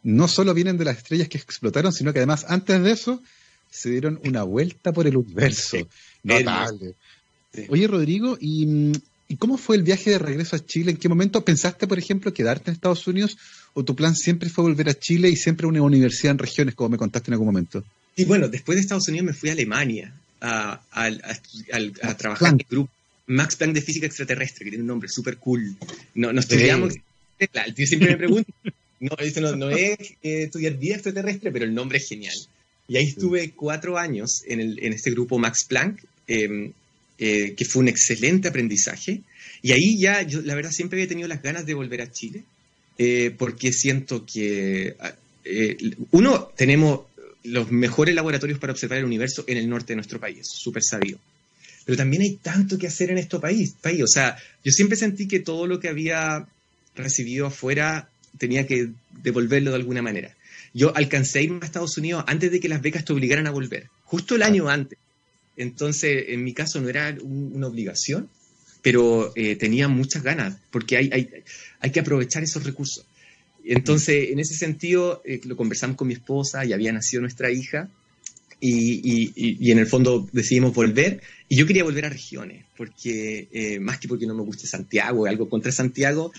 [0.04, 3.22] no solo vienen de las estrellas que explotaron, sino que además antes de eso
[3.70, 5.78] se dieron una vuelta por el universo.
[6.24, 6.96] Notable.
[7.68, 8.94] Oye, Rodrigo, ¿y,
[9.28, 10.92] ¿y cómo fue el viaje de regreso a Chile?
[10.92, 13.38] ¿En qué momento pensaste, por ejemplo, quedarte en Estados Unidos
[13.74, 16.92] o tu plan siempre fue volver a Chile y siempre una universidad en regiones, como
[16.92, 17.84] me contaste en algún momento?
[18.20, 20.82] Y bueno, después de Estados Unidos me fui a Alemania a,
[22.18, 22.92] trabajar en el grupo
[23.28, 25.78] Max Planck de Física Extraterrestre, que tiene un nombre súper cool.
[26.16, 26.96] No, no estudiamos.
[27.40, 28.52] El tío siempre me pregunta.
[29.02, 32.36] No, esto no, es eh, estudiar vida extraterrestre, pero el nombre es genial.
[32.90, 36.74] Y ahí estuve cuatro años en, el, en este grupo Max Planck, em,
[37.18, 39.22] eh, que fue un excelente aprendizaje.
[39.62, 42.44] Y ahí ya, yo la verdad siempre había tenido las ganas de volver a Chile,
[42.98, 44.98] eh, porque siento que,
[46.12, 47.04] uno, tenemos
[47.44, 51.20] los mejores laboratorios para observar el universo en el norte de nuestro país, súper sabido.
[51.86, 54.04] Pero también hay tanto que hacer en este país, país.
[54.04, 56.48] O sea, yo siempre sentí que todo lo que había
[56.96, 58.90] recibido afuera tenía que
[59.24, 60.36] devolverlo de alguna manera.
[60.74, 63.52] Yo alcancé a irme a Estados Unidos antes de que las becas te obligaran a
[63.52, 65.00] volver, justo el año antes.
[65.58, 68.30] Entonces, en mi caso no era una obligación,
[68.82, 71.30] pero eh, tenía muchas ganas, porque hay, hay,
[71.80, 73.06] hay que aprovechar esos recursos.
[73.66, 77.90] Entonces, en ese sentido, eh, lo conversamos con mi esposa, y había nacido nuestra hija,
[78.62, 81.22] y, en el fondo decidimos volver.
[81.48, 85.26] Y yo quería volver a regiones, porque eh, más que porque no me guste Santiago,
[85.26, 86.32] algo contra Santiago,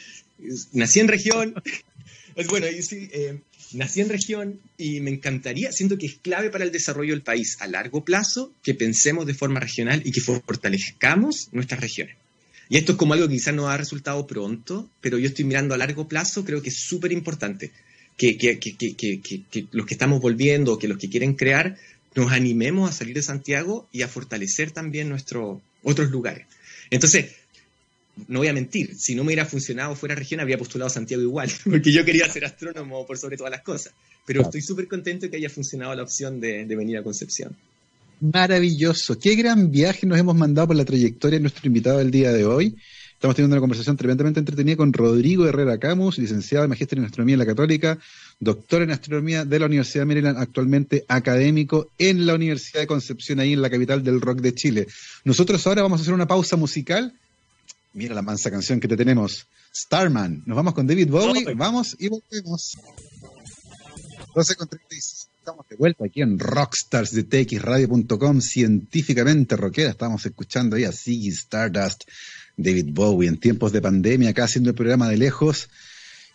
[0.73, 1.55] nací en región.
[2.37, 3.41] es bueno, eh,
[3.73, 7.57] nací en región y me encantaría, siento que es clave para el desarrollo del país
[7.61, 12.17] a largo plazo que pensemos de forma regional y que fortalezcamos nuestras regiones.
[12.71, 15.75] Y esto es como algo que quizás no ha resultado pronto, pero yo estoy mirando
[15.75, 17.73] a largo plazo, creo que es súper importante
[18.17, 21.77] que, que, los que estamos volviendo, que los que quieren crear,
[22.15, 26.47] nos animemos a salir de Santiago y a fortalecer también nuestros otros lugares.
[26.91, 27.33] Entonces,
[28.29, 31.25] no voy a mentir, si no me hubiera funcionado fuera región, habría postulado a Santiago
[31.25, 33.95] igual, porque yo quería ser astrónomo por sobre todas las cosas.
[34.25, 37.57] Pero estoy súper contento de que haya funcionado la opción de venir a Concepción.
[38.21, 39.19] Maravilloso.
[39.19, 42.45] Qué gran viaje nos hemos mandado por la trayectoria de nuestro invitado del día de
[42.45, 42.77] hoy.
[43.15, 47.35] Estamos teniendo una conversación tremendamente entretenida con Rodrigo Herrera Camus, licenciado en Magíster en Astronomía
[47.35, 47.99] en la Católica,
[48.39, 53.41] doctor en Astronomía de la Universidad de Maryland, actualmente académico en la Universidad de Concepción,
[53.41, 54.87] ahí en la capital del rock de Chile.
[55.25, 57.15] Nosotros ahora vamos a hacer una pausa musical.
[57.95, 59.47] Mira la mansa canción que te tenemos.
[59.75, 60.43] Starman.
[60.47, 61.55] Nos vamos con David Bowie.
[61.55, 62.77] Vamos y volvemos.
[64.35, 65.30] 12 con 36.
[65.51, 69.91] Estamos de vuelta aquí en Rockstars de txradio.com, científicamente rockera.
[69.91, 72.05] Estamos escuchando ahí a Ziggy Stardust,
[72.57, 75.69] David Bowie, en tiempos de pandemia, acá haciendo el programa de lejos.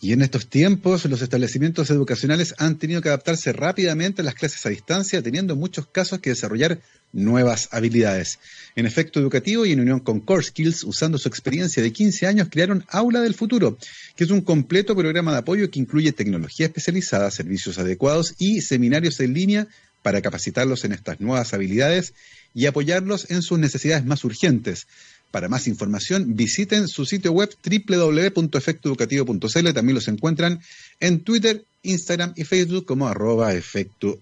[0.00, 4.64] Y en estos tiempos, los establecimientos educacionales han tenido que adaptarse rápidamente a las clases
[4.66, 6.80] a distancia, teniendo en muchos casos que desarrollar
[7.12, 8.38] nuevas habilidades.
[8.74, 12.48] En efecto educativo y en unión con Core Skills, usando su experiencia de 15 años,
[12.50, 13.78] crearon Aula del Futuro,
[14.16, 19.18] que es un completo programa de apoyo que incluye tecnología especializada, servicios adecuados y seminarios
[19.20, 19.66] en línea
[20.02, 22.12] para capacitarlos en estas nuevas habilidades
[22.54, 24.86] y apoyarlos en sus necesidades más urgentes.
[25.36, 29.72] Para más información, visiten su sitio web www.efectoeducativo.cl.
[29.74, 30.62] También los encuentran
[30.98, 34.18] en Twitter, Instagram y Facebook como arroba efecto.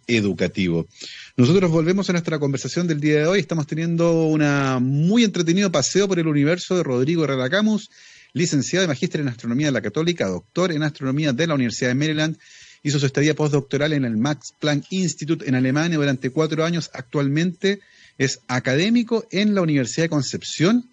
[1.37, 3.39] Nosotros volvemos a nuestra conversación del día de hoy.
[3.39, 4.43] Estamos teniendo un
[4.83, 7.91] muy entretenido paseo por el universo de Rodrigo Herrera Camus,
[8.33, 11.95] licenciado y magíster en astronomía de la Católica, doctor en astronomía de la Universidad de
[11.95, 12.39] Maryland.
[12.83, 16.91] Hizo su estadía postdoctoral en el Max Planck Institute en Alemania durante cuatro años.
[16.93, 17.79] Actualmente
[18.19, 20.91] es académico en la Universidad de Concepción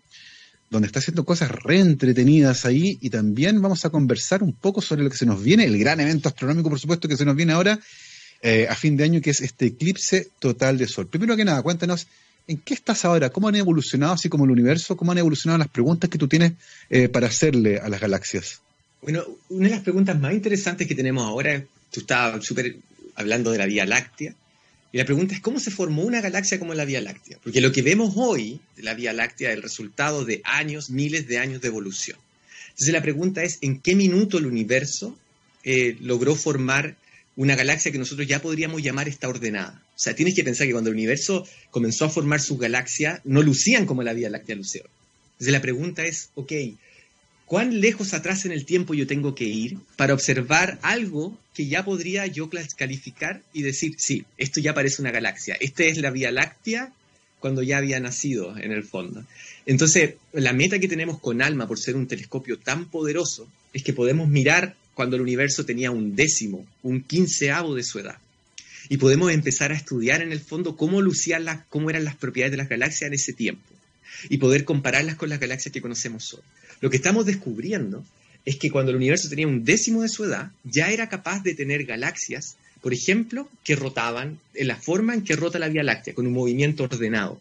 [0.71, 5.09] donde está haciendo cosas reentretenidas ahí y también vamos a conversar un poco sobre lo
[5.09, 7.77] que se nos viene, el gran evento astronómico, por supuesto, que se nos viene ahora
[8.41, 11.07] eh, a fin de año, que es este eclipse total de Sol.
[11.07, 12.07] Primero que nada, cuéntanos,
[12.47, 13.29] ¿en qué estás ahora?
[13.31, 14.95] ¿Cómo han evolucionado, así como el universo?
[14.95, 16.53] ¿Cómo han evolucionado las preguntas que tú tienes
[16.89, 18.61] eh, para hacerle a las galaxias?
[19.01, 22.77] Bueno, una de las preguntas más interesantes que tenemos ahora, tú estabas súper
[23.15, 24.33] hablando de la Vía Láctea,
[24.91, 27.37] y la pregunta es cómo se formó una galaxia como la Vía Láctea.
[27.43, 31.27] Porque lo que vemos hoy de la Vía Láctea es el resultado de años, miles
[31.27, 32.17] de años de evolución.
[32.71, 35.17] Entonces la pregunta es en qué minuto el universo
[35.63, 36.97] eh, logró formar
[37.37, 39.81] una galaxia que nosotros ya podríamos llamar esta ordenada.
[39.95, 43.41] O sea, tienes que pensar que cuando el universo comenzó a formar sus galaxias, no
[43.41, 44.83] lucían como la Vía Láctea lució.
[45.33, 46.51] Entonces la pregunta es, ok,
[47.51, 51.83] ¿Cuán lejos atrás en el tiempo yo tengo que ir para observar algo que ya
[51.83, 56.31] podría yo calificar y decir, sí, esto ya parece una galaxia, esta es la Vía
[56.31, 56.93] Láctea
[57.41, 59.25] cuando ya había nacido en el fondo?
[59.65, 63.91] Entonces, la meta que tenemos con ALMA por ser un telescopio tan poderoso es que
[63.91, 68.17] podemos mirar cuando el universo tenía un décimo, un quinceavo de su edad.
[68.87, 72.51] Y podemos empezar a estudiar en el fondo cómo lucían las, cómo eran las propiedades
[72.51, 73.67] de las galaxias en ese tiempo
[74.29, 76.41] y poder compararlas con las galaxias que conocemos hoy.
[76.81, 78.03] Lo que estamos descubriendo
[78.43, 81.53] es que cuando el universo tenía un décimo de su edad, ya era capaz de
[81.53, 86.15] tener galaxias, por ejemplo, que rotaban en la forma en que rota la Vía Láctea,
[86.15, 87.39] con un movimiento ordenado.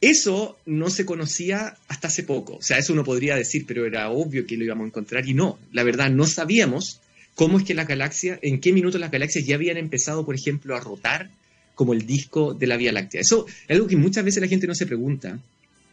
[0.00, 2.56] Eso no se conocía hasta hace poco.
[2.56, 5.34] O sea, eso uno podría decir, pero era obvio que lo íbamos a encontrar y
[5.34, 5.58] no.
[5.72, 6.98] La verdad, no sabíamos
[7.34, 10.74] cómo es que las galaxias, en qué minuto las galaxias ya habían empezado, por ejemplo,
[10.74, 11.30] a rotar
[11.74, 13.20] como el disco de la Vía Láctea.
[13.20, 15.38] Eso es algo que muchas veces la gente no se pregunta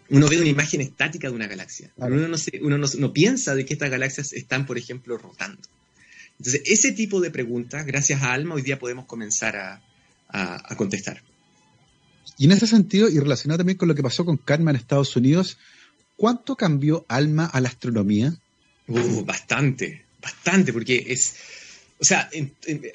[0.10, 1.92] uno ve una imagen estática de una galaxia.
[1.98, 5.62] Uno, no, uno no, piensa de que estas galaxias están, por ejemplo, rotando.
[6.40, 11.22] Entonces, ese tipo de preguntas, gracias a Alma, hoy día podemos comenzar a, contestar.
[12.38, 15.16] Y en ese sentido, y relacionado también con lo que pasó con Karma en Estados
[15.16, 15.58] Unidos,
[16.16, 18.34] ¿cuánto cambió Alma a la astronomía?
[18.88, 21.36] Uh, bastante, bastante, porque es,
[22.00, 22.30] o sea,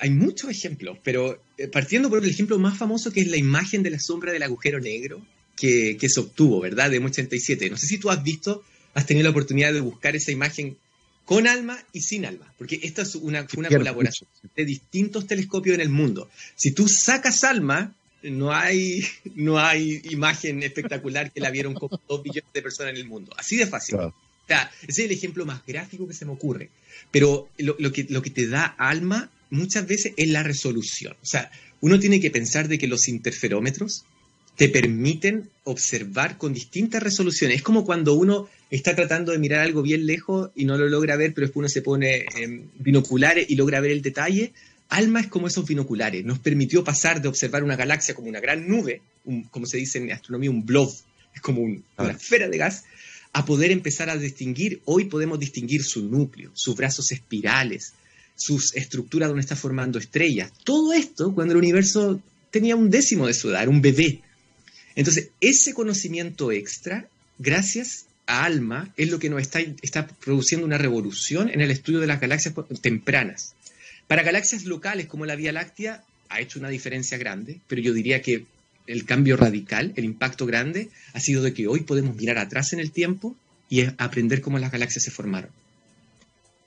[0.00, 3.82] hay muchos ejemplos, pero eh, partiendo por el ejemplo más famoso que es la imagen
[3.82, 5.20] de la sombra del agujero negro,
[5.56, 6.90] que, se obtuvo, ¿verdad?
[6.90, 7.70] De M87.
[7.70, 8.64] No sé si tú has visto,
[8.94, 10.76] has tenido la oportunidad de buscar esa imagen
[11.24, 15.80] con alma y sin alma, porque esta es una, una colaboración de distintos telescopios en
[15.80, 16.28] el mundo.
[16.54, 19.02] Si tú sacas alma, no hay,
[19.34, 23.32] no hay imagen espectacular que la vieron como dos billones de personas en el mundo.
[23.36, 23.96] Así de fácil.
[23.96, 24.12] O
[24.46, 26.70] sea, ese es el ejemplo más gráfico que se me ocurre.
[27.10, 31.16] Pero lo, lo, que, lo que te da alma muchas veces es la resolución.
[31.22, 34.04] O sea, uno tiene que pensar de que los interferómetros
[34.56, 37.56] te permiten observar con distintas resoluciones.
[37.56, 41.16] Es como cuando uno está tratando de mirar algo bien lejos y no lo logra
[41.16, 44.52] ver, pero después uno se pone en binoculares y logra ver el detalle.
[44.88, 46.24] Alma es como esos binoculares.
[46.24, 49.00] Nos permitió pasar de observar una galaxia como una gran nube,
[49.50, 50.92] como se dice en astronomía, un blob,
[51.34, 52.10] es como una ah.
[52.10, 52.84] esfera de gas,
[53.32, 57.92] a poder empezar a distinguir, hoy podemos distinguir su núcleo, sus brazos espirales,
[58.36, 60.52] sus estructuras donde está formando estrellas.
[60.62, 64.20] Todo esto cuando el universo tenía un décimo de su edad, era un bebé.
[64.96, 70.78] Entonces, ese conocimiento extra, gracias a ALMA, es lo que nos está, está produciendo una
[70.78, 73.54] revolución en el estudio de las galaxias tempranas.
[74.06, 78.22] Para galaxias locales como la Vía Láctea, ha hecho una diferencia grande, pero yo diría
[78.22, 78.46] que
[78.86, 82.80] el cambio radical, el impacto grande, ha sido de que hoy podemos mirar atrás en
[82.80, 83.36] el tiempo
[83.68, 85.50] y aprender cómo las galaxias se formaron.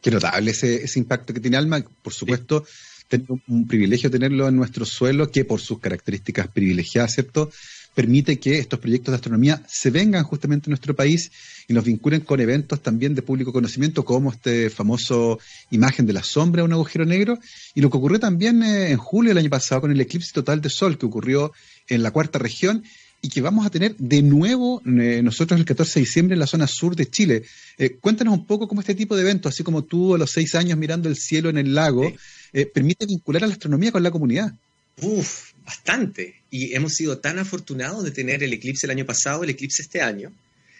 [0.01, 1.83] Qué notable ese, impacto que tiene ALMA.
[2.01, 2.65] Por supuesto,
[3.07, 7.51] tenemos un privilegio tenerlo en nuestro suelo, que por sus características privilegiadas, ¿cierto?
[7.97, 11.31] Permite que estos proyectos de astronomía se vengan justamente a nuestro país
[11.67, 15.39] y nos vinculen con eventos también de público conocimiento, como este famoso
[15.71, 17.39] imagen de la sombra de un agujero negro,
[17.73, 20.61] y lo que ocurrió también eh, en julio del año pasado con el eclipse total
[20.61, 21.53] de Sol que ocurrió
[21.87, 22.83] en la cuarta región
[23.19, 26.45] y que vamos a tener de nuevo eh, nosotros el 14 de diciembre en la
[26.45, 27.45] zona sur de Chile.
[27.79, 30.53] Eh, cuéntanos un poco cómo este tipo de eventos, así como tú a los seis
[30.53, 32.13] años mirando el cielo en el lago,
[32.75, 34.53] permite vincular a la astronomía con la comunidad.
[35.01, 36.35] Uf, bastante.
[36.49, 40.01] Y hemos sido tan afortunados de tener el eclipse el año pasado, el eclipse este
[40.01, 40.31] año.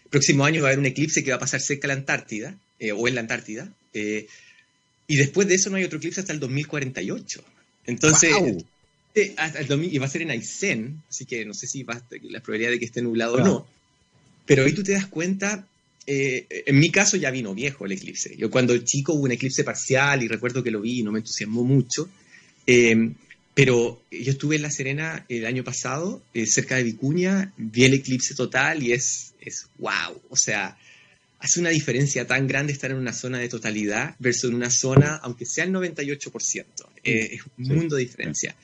[0.06, 2.00] El próximo año va a haber un eclipse que va a pasar cerca de la
[2.00, 3.70] Antártida, eh, o en la Antártida.
[3.94, 4.28] Eh,
[5.08, 7.44] y después de eso no hay otro eclipse hasta el 2048.
[7.86, 8.32] Entonces,
[9.14, 9.36] eh,
[9.92, 12.80] y va a ser en Aysén, así que no sé si va la probabilidad de
[12.80, 13.68] que esté nublado o no.
[14.46, 15.68] Pero ahí tú te das cuenta,
[16.06, 18.38] en mi caso ya vino viejo el eclipse.
[18.38, 21.20] Yo cuando chico hubo un eclipse parcial y recuerdo que lo vi y no me
[21.20, 22.10] entusiasmó mucho.
[23.58, 27.96] Pero yo estuve en La Serena el año pasado, eh, cerca de Vicuña, vi el
[27.96, 30.22] eclipse total y es, es wow.
[30.30, 30.78] O sea,
[31.40, 35.16] hace una diferencia tan grande estar en una zona de totalidad versus en una zona,
[35.24, 36.66] aunque sea el 98%.
[37.04, 38.56] Eh, es un mundo de diferencia.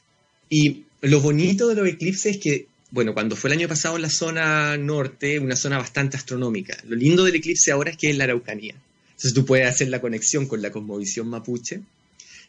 [0.47, 4.03] Y lo bonito de los eclipses es que, bueno, cuando fue el año pasado en
[4.03, 8.17] la zona norte, una zona bastante astronómica, lo lindo del eclipse ahora es que es
[8.17, 8.75] la Araucanía.
[9.07, 11.81] Entonces tú puedes hacer la conexión con la cosmovisión mapuche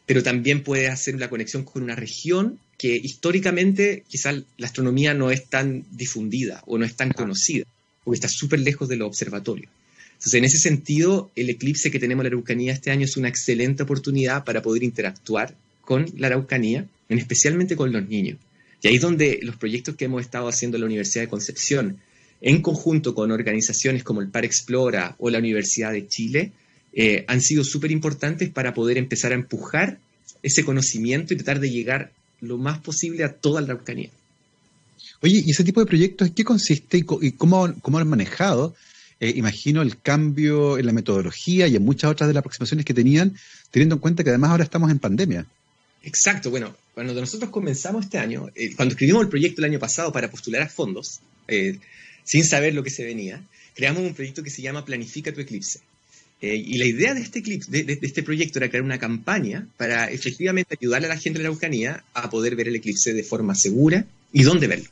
[0.05, 5.31] pero también puede hacer la conexión con una región que históricamente quizás la astronomía no
[5.31, 7.65] es tan difundida o no es tan conocida,
[8.03, 9.71] porque está súper lejos de los observatorios.
[10.13, 13.29] Entonces, en ese sentido, el eclipse que tenemos en la Araucanía este año es una
[13.29, 18.37] excelente oportunidad para poder interactuar con la Araucanía, especialmente con los niños.
[18.81, 21.97] Y ahí es donde los proyectos que hemos estado haciendo en la Universidad de Concepción,
[22.41, 26.51] en conjunto con organizaciones como el Par Explora o la Universidad de Chile,
[26.97, 29.99] eh, han sido súper importantes para poder empezar a empujar
[30.41, 34.09] ese conocimiento y tratar de llegar lo más posible a toda la Araucanía.
[35.21, 38.75] Oye, ¿y ese tipo de proyectos qué consiste y, cómo, cómo han manejado?
[39.19, 42.93] Eh, imagino el cambio en la metodología y en muchas otras de las aproximaciones que
[42.93, 43.35] tenían,
[43.71, 45.45] teniendo en cuenta que además ahora estamos en pandemia.
[46.03, 50.13] Exacto, bueno, cuando nosotros comenzamos este año, eh, cuando escribimos el proyecto el año pasado
[50.13, 51.19] para postular a fondos,
[52.23, 53.43] sin saber lo que se venía,
[53.75, 55.79] creamos un proyecto que se llama Planifica tu Eclipse.
[56.45, 60.11] Eh, y la idea de este, clip, de, este proyecto era crear una campaña para
[60.11, 63.55] efectivamente ayudarle a la gente de la Araucanía a poder ver el eclipse de forma
[63.55, 64.85] segura y dónde verlo.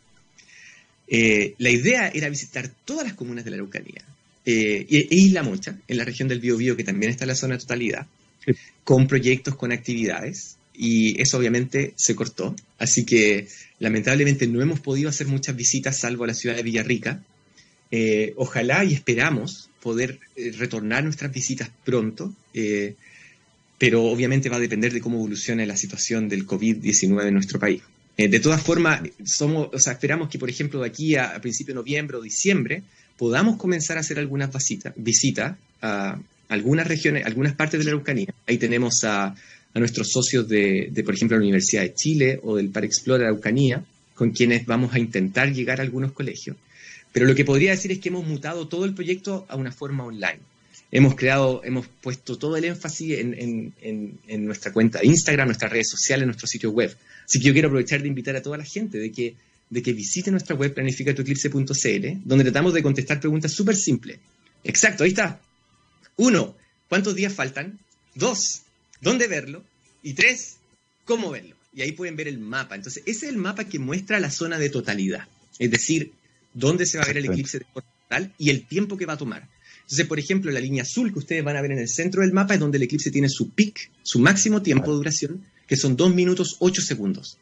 [1.07, 4.03] Eh, la idea era visitar todas las comunas de la Araucanía
[4.47, 7.53] eh, e, Isla Mocha, en la región del Biobío, que también está en la zona
[7.53, 8.07] de totalidad,
[8.83, 12.55] con proyectos, con actividades, y eso obviamente se cortó.
[12.79, 17.21] Así que lamentablemente no hemos podido hacer muchas visitas salvo a la ciudad de Villarrica.
[18.37, 22.95] Ojalá y esperamos poder eh, retornar nuestras visitas pronto, eh,
[23.77, 27.81] pero obviamente va a depender de cómo evolucione la situación del COVID-19 en nuestro país.
[28.15, 32.21] Eh, de todas formas, esperamos que, por ejemplo, de aquí a, principio de noviembre o
[32.21, 32.83] diciembre
[33.17, 34.49] podamos comenzar a hacer algunas
[34.95, 38.33] visitas a algunas regiones, algunas partes de la Araucanía.
[38.47, 39.35] Ahí tenemos a,
[39.75, 43.83] nuestros socios de, de, por ejemplo, la Universidad de Chile o del Par Explora Araucanía,
[44.13, 46.55] con quienes vamos a intentar llegar a algunos colegios.
[47.13, 50.03] Pero lo que podría decir es que hemos mutado todo el proyecto a una forma
[50.03, 50.39] online.
[50.91, 56.25] Hemos creado, hemos puesto todo el énfasis en, nuestra cuenta de Instagram, nuestras redes sociales,
[56.25, 56.95] nuestro sitio web.
[57.25, 59.35] Así que yo quiero aprovechar de invitar a toda la gente de que,
[59.69, 64.19] de que visite nuestra web planificatueclipse.cl, donde tratamos de contestar preguntas súper simples.
[64.63, 65.39] Exacto, ahí está.
[66.17, 66.55] Uno,
[66.89, 67.79] ¿cuántos días faltan?
[68.15, 68.63] Dos,
[69.01, 69.63] ¿dónde verlo?
[70.01, 70.57] Y tres,
[71.05, 71.55] ¿cómo verlo?
[71.75, 72.75] Y ahí pueden ver el mapa.
[72.75, 75.27] Entonces, ese es el mapa que muestra la zona de totalidad.
[75.59, 76.11] Es decir,
[76.53, 79.49] dónde se va a ver el eclipse total y el tiempo que va a tomar.
[79.81, 82.31] Entonces, por ejemplo, la línea azul que ustedes van a ver en el centro del
[82.31, 85.95] mapa es donde el eclipse tiene su peak, su máximo tiempo de duración, que son
[85.95, 87.37] 2 minutos 8 segundos.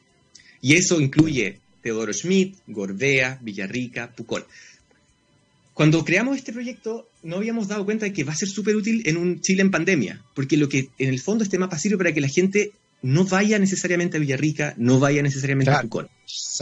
[0.61, 4.45] Y eso incluye Teodoro Schmidt, Gorbea, Villarrica, Pucol.
[5.73, 9.03] Cuando creamos este proyecto, no habíamos dado cuenta de que va a ser súper útil
[9.05, 12.13] en un Chile en pandemia, porque lo que en el fondo este mapa sirve para
[12.13, 12.71] que la gente
[13.01, 16.09] no vaya necesariamente a Villarrica, no vaya necesariamente a Pucón.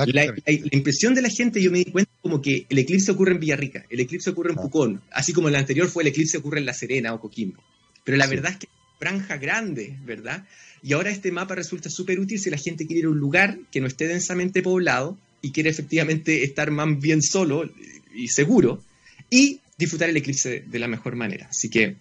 [0.07, 0.25] La,
[0.71, 3.85] impresión de la gente, yo me di cuenta como que el eclipse ocurre en Villarrica,
[3.89, 6.73] el eclipse ocurre en Pucón, así como el anterior fue el eclipse ocurre en La
[6.73, 7.61] Serena o Coquimbo.
[8.03, 8.69] Pero la verdad es que
[8.99, 10.45] franja grande, ¿verdad?
[10.81, 13.59] Y ahora este mapa resulta súper útil si la gente quiere ir a un lugar
[13.71, 17.69] que no esté densamente poblado y quiere efectivamente estar más bien solo
[18.13, 18.83] y seguro
[19.29, 21.47] y disfrutar el eclipse de la mejor manera.
[21.49, 21.95] Así que...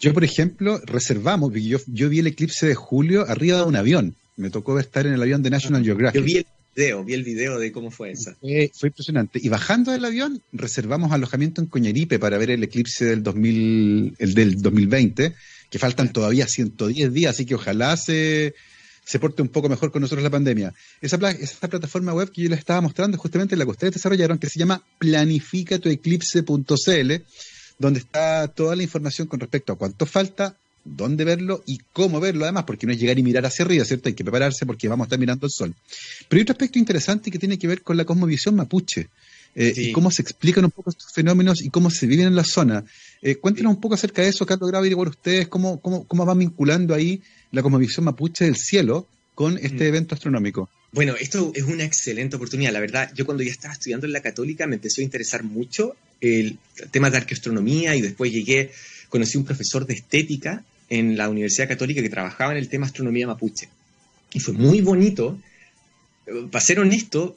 [0.00, 4.14] Yo, por ejemplo, reservamos, yo, yo vi el eclipse de julio arriba de un avión.
[4.36, 6.20] Me tocó estar en el avión de National Geographic.
[6.20, 6.46] Yo vi el
[6.76, 8.32] video, vi el video de cómo fue eso.
[8.40, 9.40] Fue, impresionante.
[9.42, 14.34] Y bajando del avión, reservamos alojamiento en Coñaripe para ver el eclipse del, 2000, el
[14.34, 15.34] del 2020
[15.70, 18.54] que faltan todavía 110 días, así que ojalá se,
[19.04, 20.72] se porte un poco mejor con nosotros la pandemia.
[21.00, 24.48] Esa, esa plataforma web que yo les estaba mostrando justamente la que ustedes desarrollaron, que
[24.48, 27.12] se llama planificatueclipse.cl,
[27.78, 32.44] donde está toda la información con respecto a cuánto falta, dónde verlo y cómo verlo,
[32.44, 34.08] además, porque no es llegar y mirar hacia arriba, ¿cierto?
[34.08, 35.74] Hay que prepararse porque vamos a estar mirando el sol.
[36.28, 39.08] Pero hay otro aspecto interesante que tiene que ver con la cosmovisión mapuche.
[39.54, 42.44] Eh, y cómo se explican un poco estos fenómenos y cómo se viven en la
[42.44, 42.84] zona.
[43.22, 46.24] Eh, cuéntenos un poco acerca de eso, Carlos Grave, y por ustedes, cómo, cómo, cómo
[46.24, 49.08] van vinculando ahí la cosmovisión mapuche del cielo
[49.38, 49.86] con este mm.
[49.86, 50.68] evento astronómico.
[50.90, 52.72] Bueno, esto es una excelente oportunidad.
[52.72, 55.94] La verdad, yo cuando ya estaba estudiando en la católica me empezó a interesar mucho
[56.20, 56.58] el
[56.90, 58.72] tema de arqueoastronomía y después llegué,
[59.08, 63.28] conocí un profesor de estética en la Universidad Católica que trabajaba en el tema astronomía
[63.28, 63.68] mapuche.
[64.32, 65.38] Y fue muy bonito.
[66.50, 67.36] Para ser honesto,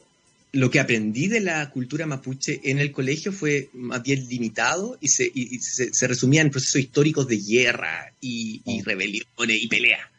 [0.54, 5.10] lo que aprendí de la cultura mapuche en el colegio fue más bien limitado y
[5.10, 8.82] se, resumía en procesos históricos de guerra y, oh.
[8.84, 10.12] rebeliones y peleas.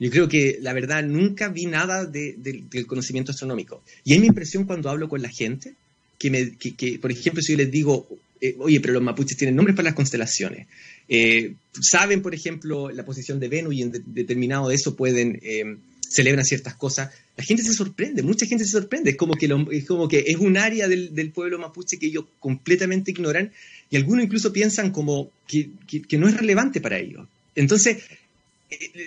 [0.00, 3.84] Yo creo que la verdad nunca vi nada del conocimiento astronómico.
[4.02, 5.74] Y es mi impresión cuando hablo con la gente,
[6.18, 8.08] que, me, por ejemplo, si yo les digo,
[8.40, 10.66] eh, oye, pero los mapuches tienen nombres para las constelaciones.
[11.08, 15.76] Eh, saben, por ejemplo, la posición de Venus y en determinado de eso pueden eh,
[16.10, 19.84] celebran ciertas cosas, la gente se sorprende, mucha gente se sorprende, es como que, es,
[19.86, 23.52] como que es un área del, pueblo mapuche que ellos completamente ignoran
[23.90, 25.70] y algunos incluso piensan como que,
[26.18, 27.28] no es relevante para ellos.
[27.54, 27.98] Entonces,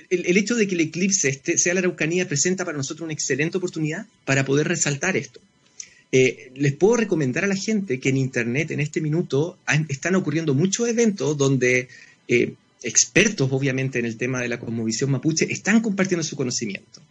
[0.09, 3.57] el, hecho de que el eclipse este, sea la Araucanía presenta para nosotros una excelente
[3.57, 5.39] oportunidad para poder resaltar esto.
[6.11, 9.57] Eh, les puedo recomendar a la gente que en Internet en este minuto
[9.89, 11.87] están ocurriendo muchos eventos donde
[12.27, 12.53] eh,
[12.83, 17.01] expertos, obviamente, en el tema de la cosmovisión mapuche, están compartiendo su conocimiento.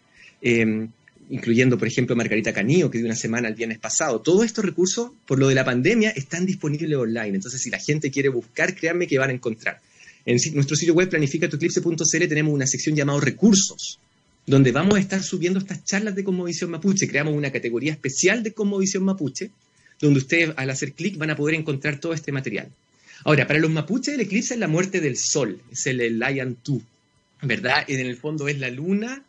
[0.40, 0.88] Em,
[1.30, 4.20] incluyendo, por ejemplo, Margarita Canillo, que dio una semana el viernes pasado.
[4.20, 7.36] Todos estos recursos, por lo de la pandemia, están disponibles online.
[7.36, 9.80] Entonces, si la gente quiere buscar, créanme que van a encontrar.
[10.24, 13.98] En nuestro sitio web planificatueclipse.cl tenemos una sección llamada recursos,
[14.46, 17.08] donde vamos a estar subiendo estas charlas de cosmovisión mapuche.
[17.08, 19.50] Creamos una categoría especial de cosmovisión mapuche,
[20.00, 22.68] donde ustedes al hacer clic van a poder encontrar todo este material.
[23.24, 26.82] Ahora, para los mapuches el eclipse es la muerte del sol, es el Lion Tu,
[27.42, 27.84] ¿verdad?
[27.88, 29.24] En el fondo es la luna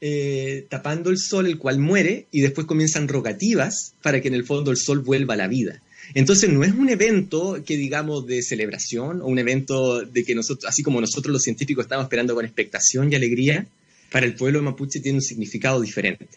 [0.00, 4.44] eh, tapando el sol, el cual muere, y después comienzan rogativas para que en el
[4.44, 5.80] fondo el sol vuelva a la vida.
[6.14, 10.68] Entonces no es un evento que digamos de celebración o un evento de que nosotros,
[10.68, 13.66] así como nosotros los científicos estamos esperando con expectación y alegría,
[14.10, 16.28] para el pueblo mapuche tiene un significado diferente.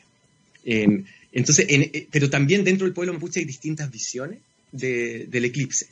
[0.66, 4.40] Em, entonces, eh, pero también dentro del pueblo mapuche hay distintas visiones
[4.72, 5.88] del eclipse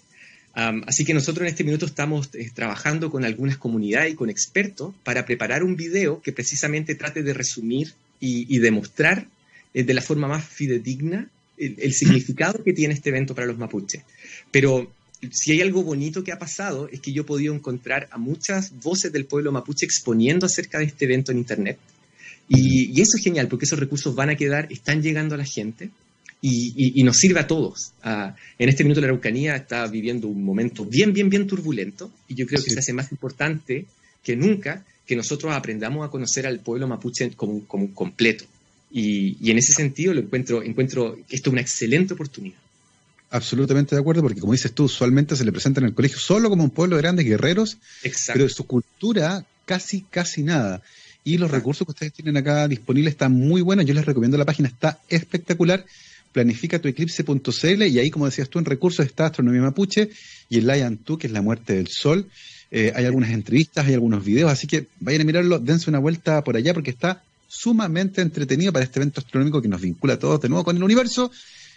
[0.87, 4.95] así que nosotros en este minuto estamos eh, trabajando con algunas comunidades y con expertos
[5.03, 9.27] para preparar un video que precisamente trate de resumir y, demostrar
[9.75, 14.03] eh, de la forma más fidedigna el, significado que tiene este evento para los mapuches.
[14.51, 14.91] Pero
[15.31, 18.79] si hay algo bonito que ha pasado es que yo he podido encontrar a muchas
[18.81, 21.77] voces del pueblo mapuche exponiendo acerca de este evento en Internet.
[22.49, 25.45] Y, y eso es genial porque esos recursos van a quedar, están llegando a la
[25.45, 25.89] gente
[26.41, 27.93] y, nos sirve a todos.
[28.03, 32.45] en este minuto la Araucanía está viviendo un momento bien, bien, bien turbulento y yo
[32.45, 33.85] creo que se hace más importante
[34.23, 38.45] que nunca que nosotros aprendamos a conocer al pueblo mapuche como, como un completo.
[38.91, 42.57] Y, en ese sentido lo encuentro, encuentro que esto es una excelente oportunidad.
[43.29, 46.49] Absolutamente de acuerdo, porque como dices tú, usualmente se le presenta en el colegio solo
[46.49, 47.77] como un pueblo de grandes guerreros,
[48.27, 50.81] pero de su cultura casi, casi nada.
[51.25, 53.85] Y los recursos que ustedes tienen acá disponibles están muy buenos.
[53.85, 55.85] Yo les recomiendo la página, está espectacular
[56.37, 60.09] planifica tu eclipse.cl y ahí, como decías tú, en recursos está Astronomía Mapuche
[60.49, 62.29] y el Lion 2, que es la muerte del sol.
[62.69, 66.43] Eh, hay algunas entrevistas, hay algunos videos, así que vayan a mirarlo, dense una vuelta
[66.43, 70.41] por allá porque está sumamente entretenido para este evento astronómico que nos vincula a todos
[70.41, 71.31] de nuevo con el universo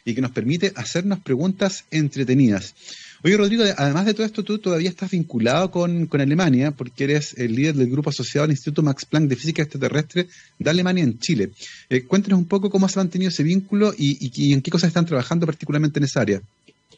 [0.05, 2.75] y que nos permite hacernos preguntas entretenidas.
[3.23, 7.55] Oye, Rodrigo, además de todo esto, tú todavía estás vinculado con, Alemania, porque eres el
[7.55, 10.27] líder del grupo asociado al Instituto Max Planck de Física Extraterrestre
[10.59, 11.51] de Alemania en Chile.
[11.91, 15.05] Eh, cuéntanos un poco cómo se ha mantenido ese vínculo y, en qué cosas están
[15.05, 16.41] trabajando particularmente en esa área.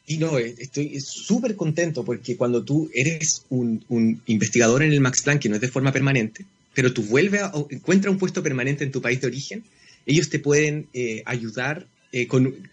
[0.06, 3.84] Y no, eh, estoy súper contento porque cuando tú eres un,
[4.26, 6.44] investigador en el Max Planck, que no es de forma permanente,
[6.74, 9.64] pero tú vuelves a encuentras un puesto permanente en tu país de origen,
[10.06, 12.28] ellos te pueden eh, ayudar eh,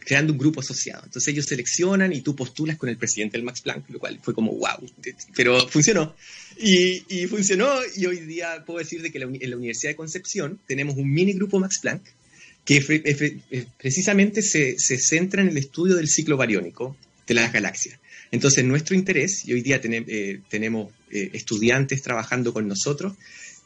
[0.05, 1.03] creando un grupo asociado.
[1.05, 4.33] Entonces ellos seleccionan y tú postulas con el presidente del Max Planck, lo cual fue
[4.33, 4.85] como wow,
[5.33, 6.13] pero funcionó.
[6.57, 10.97] Y, funcionó y hoy día puedo decir de que en la Universidad de Concepción tenemos
[10.97, 12.01] un mini grupo Max Planck
[12.65, 12.81] que
[13.77, 17.97] precisamente se, centra en el estudio del ciclo bariónico de las galaxias.
[18.31, 23.13] Entonces, nuestro interés, y hoy día eh, tenemos eh, estudiantes trabajando con nosotros,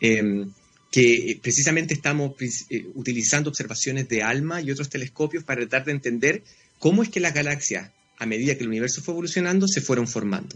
[0.04, 0.51] em,
[0.91, 2.34] que precisamente estamos
[2.70, 6.43] eh, utilizando observaciones de ALMA y otros telescopios para tratar de entender
[6.78, 7.89] cómo es que las galaxias,
[8.20, 10.56] a medida que el universo fue evolucionando, se fueron formando.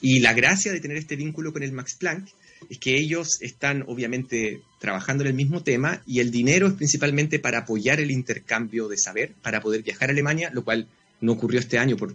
[0.00, 2.28] Y la gracia de tener este vínculo con el Max Planck
[2.70, 7.38] es que ellos están obviamente trabajando en el mismo tema y el dinero es principalmente
[7.38, 10.88] para apoyar el intercambio de saber, para poder viajar a Alemania, lo cual
[11.20, 12.14] no ocurrió este año por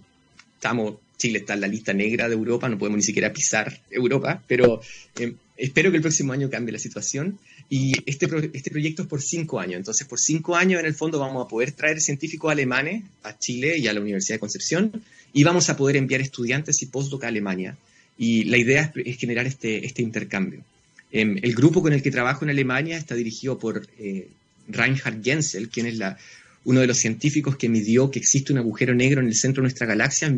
[0.56, 4.42] estamos Chile está en la lista negra de Europa, no podemos ni siquiera pisar Europa,
[4.48, 4.82] pero
[5.18, 7.38] eh, espero que el próximo año cambie la situación.
[7.70, 11.20] Y este, este proyecto es por cinco años, entonces por cinco años en el fondo
[11.20, 15.04] vamos a poder traer científicos alemanes a Chile y a la Universidad de Concepción
[15.34, 17.78] y vamos a poder enviar estudiantes y postdoc a Alemania
[18.18, 20.64] y la idea es, generar este, este intercambio.
[21.12, 24.28] Em, el grupo con el que trabajo en Alemania está dirigido por eh,
[24.68, 26.18] Reinhard Jensel, quien es la,
[26.66, 29.66] uno de los científicos que midió que existe un agujero negro en el centro de
[29.66, 30.38] nuestra galaxia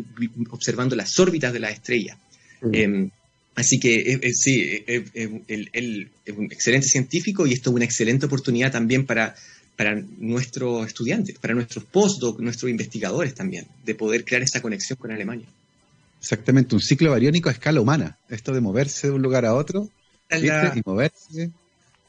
[0.50, 2.16] observando las órbitas de las estrellas.
[2.60, 2.74] Mm.
[2.74, 3.10] Em,
[3.54, 8.26] así que eh, eh, sí, él, es un excelente científico y esto es una excelente
[8.26, 9.34] oportunidad también para,
[9.76, 15.12] para nuestros estudiantes, para nuestros postdocs, nuestros investigadores también, de poder crear esa conexión con
[15.12, 15.46] Alemania.
[16.20, 18.16] Exactamente, un ciclo bariónico a escala humana.
[18.28, 19.90] Esto de moverse de un lugar a otro
[20.30, 21.50] y moverse.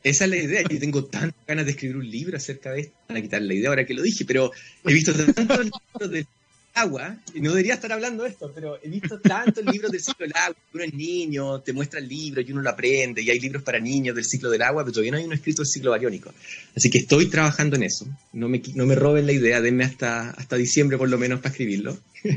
[0.04, 0.62] Esa es la idea.
[0.70, 2.94] Yo tengo tantas ganas de escribir un libro acerca de esto.
[3.08, 4.52] Van a quitar la idea ahora que lo dije, pero
[4.86, 5.60] he visto tantos
[5.94, 6.28] libros de
[6.74, 10.26] agua, y no debería estar hablando de esto, pero he visto tantos libros del ciclo
[10.26, 13.40] del agua, uno es niño, te muestra el libro y uno lo aprende, y hay
[13.40, 15.92] libros para niños del ciclo del agua, pero todavía no hay uno escrito del ciclo
[15.92, 16.34] bariónico.
[16.76, 18.08] Así que estoy trabajando en eso.
[18.34, 21.52] No me, no me roben la idea, denme hasta, hasta diciembre por lo menos para
[21.52, 21.98] escribirlo.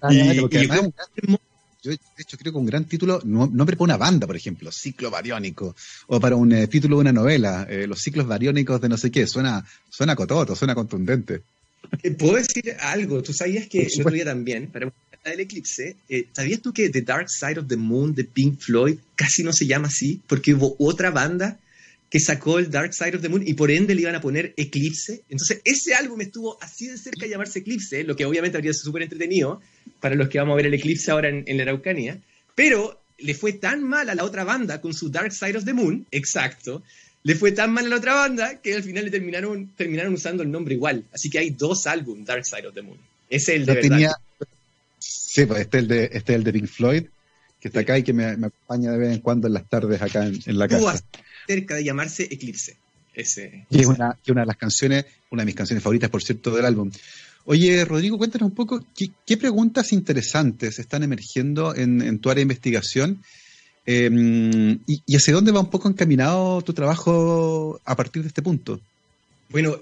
[0.00, 4.36] Ah, yo, de hecho, creo que un gran título, no, nombre para una banda, por
[4.36, 5.76] ejemplo, ciclo bariónico,
[6.08, 9.10] o para un eh, título de una novela, eh, los ciclos bariónicos de no sé
[9.10, 11.42] qué, suena, suena cototo, suena contundente.
[12.02, 14.90] Eh, Puedo decir algo, tú sabías que el otro día también, para
[15.24, 18.96] el eclipse, eh, ¿sabías tú que The Dark Side of the Moon de Pink Floyd
[19.14, 20.20] casi no se llama así?
[20.26, 21.58] Porque hubo otra banda
[22.10, 24.54] que sacó el Dark Side of the Moon y por ende le iban a poner
[24.56, 25.22] Eclipse.
[25.28, 28.84] Entonces ese álbum estuvo así de cerca de llamarse Eclipse, lo que obviamente habría sido
[28.84, 29.60] súper entretenido
[30.00, 32.18] para los que vamos a ver el eclipse ahora en, en la Araucanía,
[32.54, 35.72] pero le fue tan mal a la otra banda con su Dark Side of the
[35.72, 36.82] Moon, exacto,
[37.22, 40.42] le fue tan mal a la otra banda que al final le terminaron, terminaron usando
[40.42, 41.04] el nombre igual.
[41.12, 42.98] Así que hay dos álbumes, Dark Side of the Moon.
[43.28, 44.12] Ese es el de verdad.
[44.98, 47.04] Sí, pues este es, el de, este es el de Pink Floyd,
[47.60, 50.26] que está acá y que me, acompaña de vez en cuando en las tardes acá
[50.26, 51.00] en, la casa.
[51.46, 52.76] cerca de llamarse Eclipse.
[53.14, 56.54] Ese, y es una, una, de las canciones, una de mis canciones favoritas, por cierto,
[56.54, 56.90] del álbum.
[57.46, 62.42] Oye, Rodrigo, cuéntanos un poco qué, preguntas interesantes están emergiendo en, en, tu área de
[62.42, 63.22] investigación
[63.90, 68.82] Em, y, hacia dónde va un poco encaminado tu trabajo a partir de este punto?
[69.48, 69.80] Bueno,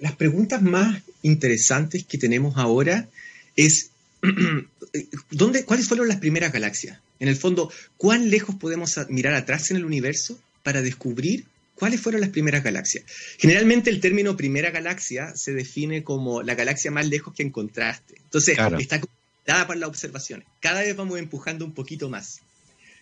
[0.00, 3.08] las preguntas más interesantes que tenemos ahora
[3.56, 3.90] es,
[5.32, 7.00] ¿dónde, ¿cuáles fueron las primeras galaxias?
[7.18, 11.44] En el fondo, ¿cuán lejos podemos mirar atrás en el universo para descubrir
[11.74, 13.04] cuáles fueron las primeras galaxias?
[13.36, 18.14] Generalmente el término primera galaxia se define como la galaxia más lejos que encontraste.
[18.22, 19.00] Entonces, está
[19.44, 20.46] dada por las observaciones.
[20.60, 22.42] Cada vez vamos empujando un poquito más.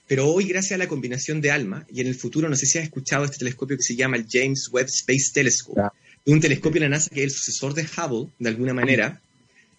[0.08, 2.78] Pero hoy, gracias a la combinación de ALMA, y en el futuro, no sé si
[2.78, 5.82] has escuchado este telescopio que se llama el James Webb Space Telescope,
[6.24, 9.20] un telescopio de la NASA que es el sucesor de Hubble, de alguna manera,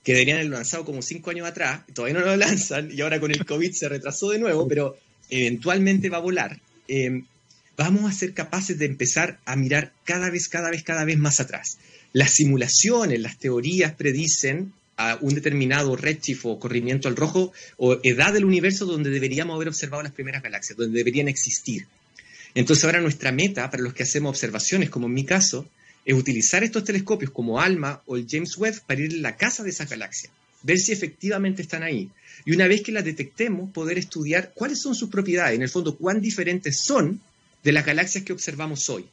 [0.04, 3.32] que deberían haberlo lanzado como cinco años atrás, todavía no lo lanzan, y ahora con
[3.32, 4.98] el COVID se retrasó de nuevo, pero
[5.32, 6.62] eventualmente va a volar.
[6.88, 7.26] Em,
[7.76, 11.40] vamos a ser capaces de empezar a mirar cada vez, cada vez, cada vez más
[11.40, 11.80] atrás.
[12.14, 18.34] Las simulaciones, las teorías predicen a un determinado redshift o corrimiento al rojo o edad
[18.34, 21.88] del universo donde deberíamos haber observado las primeras galaxias, donde deberían existir.
[22.54, 25.66] Entonces ahora nuestra meta para los que hacemos observaciones, como en mi caso,
[26.04, 29.64] es utilizar estos telescopios como ALMA o el James Webb para ir a la casa
[29.64, 30.34] de esas galaxias,
[30.64, 32.10] ver si efectivamente están ahí.
[32.44, 35.96] Y una vez que las detectemos, poder estudiar cuáles son sus propiedades, en el fondo,
[35.96, 37.22] cuán diferentes son
[37.64, 39.06] de las galaxias que observamos hoy.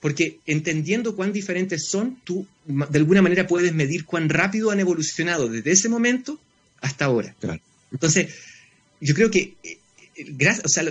[0.00, 5.48] Porque entendiendo cuán diferentes son, tú de alguna manera puedes medir cuán rápido han evolucionado
[5.48, 6.38] desde ese momento
[6.80, 7.34] hasta ahora.
[7.90, 8.32] Entonces,
[9.00, 9.78] yo creo que eh,
[10.16, 10.26] eh,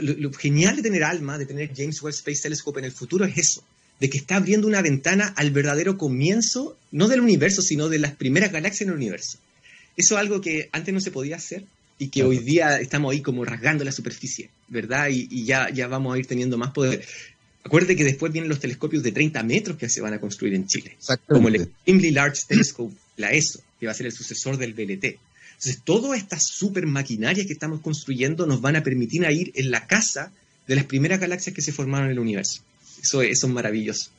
[0.02, 3.38] lo, genial de tener ALMA, de tener James Webb Space Telescope en el futuro es
[3.38, 3.64] eso,
[4.00, 8.14] de que está abriendo una ventana al verdadero comienzo, no del universo, sino de las
[8.14, 9.38] primeras galaxias en el universo.
[9.96, 11.66] Eso es algo que antes no se podía hacer
[11.98, 15.10] y que hoy día estamos ahí como rasgando la superficie, ¿verdad?
[15.10, 17.04] Y, y, ya, ya vamos a ir teniendo más poder
[17.68, 20.68] Acuerde que después vienen los telescopios de 30 metros que se van a construir en
[20.68, 20.96] Chile,
[21.28, 25.04] como el Extremely Large Telescope, la ESO, que va a ser el sucesor del VLT.
[25.04, 29.86] Entonces, todas estas super maquinarias que estamos construyendo nos van a permitir ir en la
[29.86, 30.32] casa
[30.66, 32.62] de las primeras galaxias que se formaron en el universo.
[33.02, 34.12] Eso, eso es maravilloso.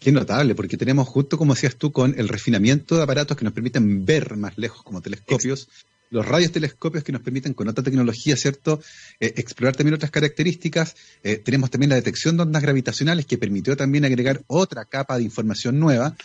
[0.00, 3.52] Qué notable, porque tenemos justo como decías tú con el refinamiento de aparatos que nos
[3.52, 5.68] permiten ver más lejos como telescopios,
[6.10, 8.82] los radios telescopios que nos permiten con otra tecnología, ¿cierto?,
[9.20, 10.96] eh, explorar también otras características.
[11.22, 15.24] Eh, tenemos también la detección de ondas gravitacionales que permitió también agregar otra capa de
[15.24, 16.16] información nueva.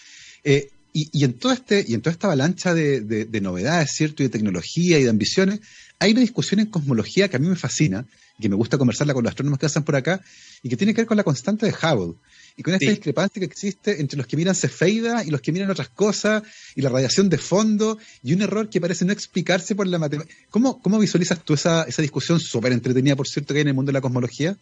[0.43, 4.23] Eh, y, en todo este, y en toda esta avalancha de, de, novedades, ¿cierto?
[4.23, 5.59] Y de tecnología y de ambiciones,
[5.99, 8.05] hay una discusión en cosmología que a mí me fascina,
[8.39, 10.21] que me gusta conversarla con los astrónomos que pasan por acá,
[10.63, 12.15] y que tiene que ver con la constante de Hubble.
[12.57, 15.69] Y con esta discrepancia que existe entre los que miran Cefeida y los que miran
[15.69, 16.43] otras cosas,
[16.75, 20.33] y la radiación de fondo, y un error que parece no explicarse por la matemática.
[20.49, 23.73] ¿Cómo, ¿Cómo visualizas tú esa, esa discusión súper entretenida, por cierto, que hay en el
[23.73, 24.57] mundo de la cosmología?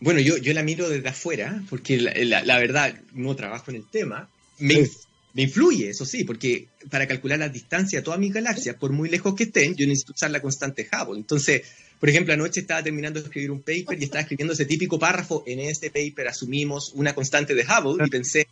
[0.00, 3.90] Bueno, yo, yo la miro desde afuera, porque la, la, verdad no trabajo en el
[3.90, 4.28] tema.
[4.58, 4.86] Me,
[5.32, 9.08] me influye, eso sí, porque para calcular la distancia de todas mis galaxias, por muy
[9.08, 11.18] lejos que estén, yo necesito usar la constante Hubble.
[11.18, 11.62] Entonces,
[12.00, 15.42] por ejemplo, anoche estaba terminando de escribir un paper y estaba escribiendo ese típico párrafo.
[15.46, 18.46] En este paper asumimos una constante de Hubble y pensé,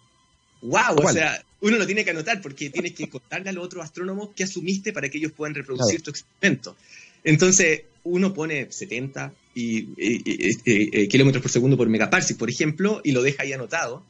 [0.62, 3.84] wow, o sea, uno lo tiene que anotar porque tienes que contarle a los otros
[3.84, 6.76] astrónomos qué asumiste para que ellos puedan reproducir tu experimento.
[7.24, 13.22] Entonces, uno pone 70 y, eh, kilómetros por segundo por megaparsec, por ejemplo, y lo
[13.22, 14.05] deja ahí anotado.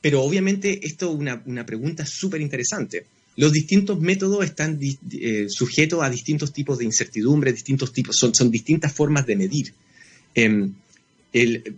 [0.00, 3.06] Pero obviamente esto es una, una pregunta súper interesante.
[3.40, 8.50] Los distintos métodos están eh, sujetos a distintos tipos de incertidumbre, distintos tipos, son, son
[8.50, 9.72] distintas formas de medir.
[10.34, 10.74] Em,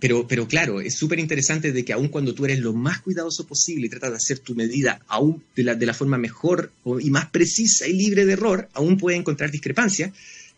[0.00, 3.46] pero, pero claro, es súper interesante de que aun cuando tú eres lo más cuidadoso
[3.46, 7.10] posible y tratas de hacer tu medida aún de la, de la forma mejor y
[7.10, 10.10] más precisa y libre de error, aún puedes encontrar discrepancias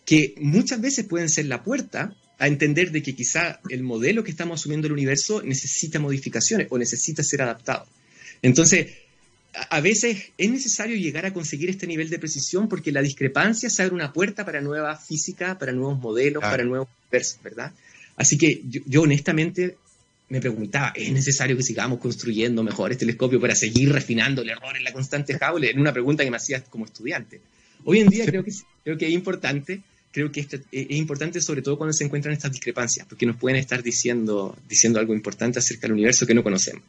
[0.07, 4.31] que muchas veces pueden ser la puerta a entender de que quizá el modelo que
[4.31, 7.87] estamos asumiendo del universo necesita modificaciones o necesita ser adaptado.
[8.41, 8.89] Entonces,
[9.71, 13.83] a veces es necesario llegar a conseguir este nivel de precisión porque la discrepancia se
[13.83, 17.73] abre una puerta para nueva física, para nuevos modelos, para nuevos universos, ¿verdad?
[18.17, 19.77] Así que yo, honestamente
[20.29, 24.85] me preguntaba, ¿es necesario que sigamos construyendo mejores telescopios para seguir refinando el error en
[24.85, 25.69] la constante Hubble?
[25.69, 27.41] Era una pregunta que me hacía como estudiante.
[27.85, 28.53] Hoy en día creo que,
[28.83, 32.53] creo que es importante creo que esto es importante sobre todo cuando se encuentran estas
[32.53, 36.85] discrepancias, porque nos pueden estar diciendo, diciendo algo importante acerca del universo que no conocemos.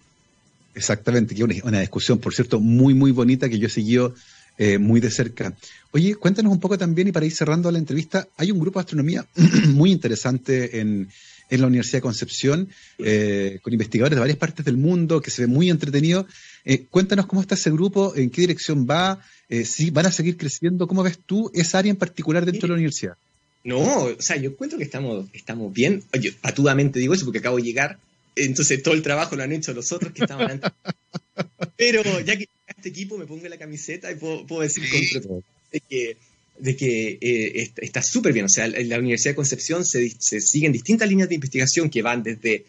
[0.76, 4.13] Exactamente, que una, una discusión, por cierto, muy, muy bonita que yo he seguido
[4.57, 5.53] eh, muy de cerca.
[5.91, 8.84] Oye, cuéntanos un poco también, y para ir cerrando la entrevista, hay un grupo de
[8.84, 9.26] astronomía
[9.67, 11.09] muy interesante en,
[11.49, 12.69] en la Universidad de Concepción,
[12.99, 16.26] eh, con investigadores de varias partes del mundo, que se ve muy entretenido.
[16.63, 19.19] Eh, cuéntanos cómo está ese grupo, en qué dirección va,
[19.63, 22.76] si van a seguir creciendo, ¿cómo ves tú esa área en particular dentro de la
[22.76, 23.17] universidad?
[23.65, 26.03] No, o sea, yo encuentro que estamos, estamos bien.
[26.19, 27.99] Yo patudamente digo eso porque acabo de llegar,
[28.36, 30.71] entonces todo el trabajo lo han hecho los otros que estaban antes.
[31.77, 36.17] Pero ya que este equipo me pongo la camiseta y puedo, decir con de que,
[36.59, 38.45] de que eh, está súper bien.
[38.45, 42.01] O sea, en la Universidad de Concepción se, se siguen distintas líneas de investigación que
[42.01, 42.65] van desde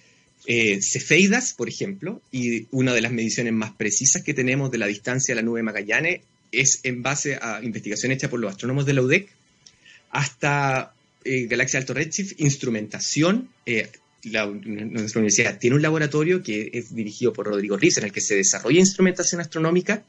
[0.47, 4.87] eh, cefeidas, por ejemplo, y una de las mediciones más precisas que tenemos de la
[4.87, 6.21] distancia a la nube de Magallanes
[6.53, 9.29] es en base a investigación hecha por los astrónomos de la UDEC,
[10.11, 10.95] hasta
[11.25, 13.49] eh, Galaxia Alto Redshift, instrumentación.
[13.67, 13.89] Eh,
[14.27, 18.37] nuestra universidad tiene un laboratorio que es dirigido por Rodrigo Riz, en el que se
[18.37, 20.05] desarrolla instrumentación astronómica,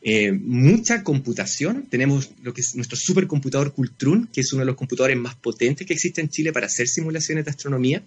[0.00, 1.86] eh, mucha computación.
[1.90, 5.86] Tenemos lo que es nuestro supercomputador Cultrun, que es uno de los computadores más potentes
[5.86, 8.02] que existe en Chile para hacer simulaciones de astronomía.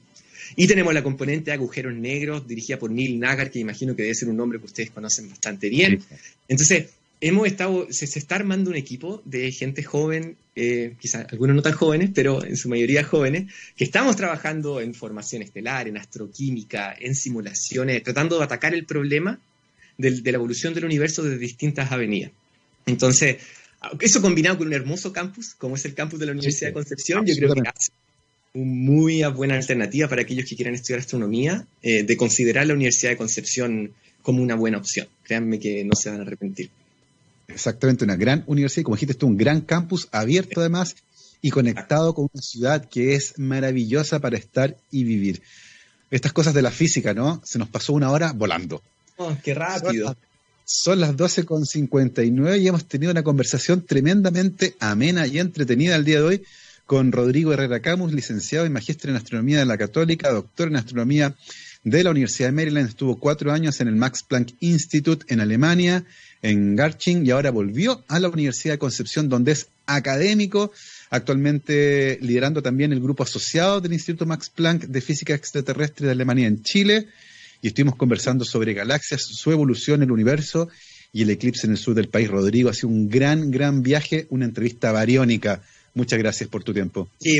[0.56, 4.16] Y tenemos la componente de agujeros negros dirigida por Neil Nagar, que imagino que debe
[4.16, 6.02] ser un nombre que ustedes conocen bastante bien.
[6.48, 6.88] Entonces,
[7.22, 11.74] hemos estado, se, está armando un equipo de gente joven, eh, quizás algunos no tan
[11.74, 17.16] jóvenes, pero en su mayoría jóvenes, que estamos trabajando en formación estelar, en astroquímica, en
[17.16, 19.40] simulaciones, tratando de atacar el problema
[19.98, 22.32] de, la evolución del universo desde distintas avenidas.
[22.86, 23.38] Entonces,
[24.00, 27.26] eso combinado con un hermoso campus, como es el campus de la Universidad de Concepción,
[27.26, 27.92] yo creo que es
[28.54, 33.12] una muy buena alternativa para aquellos que quieran estudiar astronomía, eh, de considerar la Universidad
[33.12, 35.08] de Concepción como una buena opción.
[35.24, 36.70] Créanme que no se van a arrepentir.
[37.54, 40.96] Exactamente, una gran universidad, como dijiste tú, un gran campus abierto además
[41.42, 45.42] y conectado con una ciudad que es maravillosa para estar y vivir.
[46.12, 47.42] Estas cosas de la física, ¿no?
[47.44, 48.82] Se nos pasó una hora volando.
[49.18, 50.16] Oh, qué rápido.
[50.66, 56.24] Son las, 12.59 y hemos tenido una conversación tremendamente amena y entretenida el día de
[56.24, 56.44] hoy
[56.86, 61.36] con Rodrigo Herrera Camus, licenciado y magíster en astronomía de la Católica, doctor en astronomía
[61.84, 62.90] de la Universidad de Maryland.
[62.90, 66.06] Estuvo cuatro años en el Max Planck Institute en Alemania
[66.42, 70.72] en Garching y ahora volvió a la Universidad de Concepción, donde es académico,
[71.10, 76.48] actualmente liderando también el grupo asociado del Instituto Max Planck de Física Extraterrestre de Alemania
[76.48, 77.08] en Chile.
[77.64, 80.68] y estuvimos conversando sobre galaxias, su evolución, el universo
[81.14, 82.28] y el eclipse en el sur del país.
[82.28, 85.62] Rodrigo, ha sido un gran, gran viaje, una entrevista bariónica.
[85.94, 87.08] Muchas gracias por tu tiempo.
[87.20, 87.40] Sí,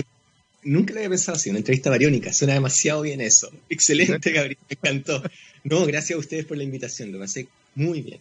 [0.64, 2.32] nunca lo había pensado así, una entrevista bariónica.
[2.34, 3.52] Suena demasiado bien eso.
[3.68, 5.24] Excelente, Gabriel, me encantó.
[5.64, 8.20] No, gracias a ustedes por la invitación, lo pasé muy bien.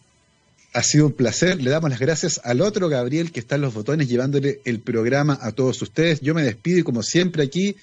[0.73, 1.61] Ha sido un placer.
[1.61, 5.37] Le damos las gracias al otro Gabriel que está en los botones llevándole el programa
[5.41, 6.21] a todos ustedes.
[6.21, 7.75] Yo me despido y como siempre aquí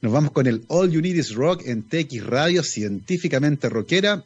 [0.00, 4.24] nos vamos con el All You Need Is Rock en TX Radio, científicamente rockera.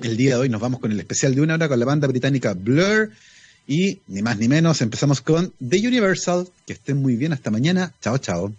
[0.00, 2.06] El día de hoy nos vamos con el especial de una hora con la banda
[2.06, 3.10] británica Blur.
[3.66, 6.48] Y ni más ni menos empezamos con The Universal.
[6.66, 7.32] Que estén muy bien.
[7.32, 7.92] Hasta mañana.
[8.00, 8.54] Chao, chao.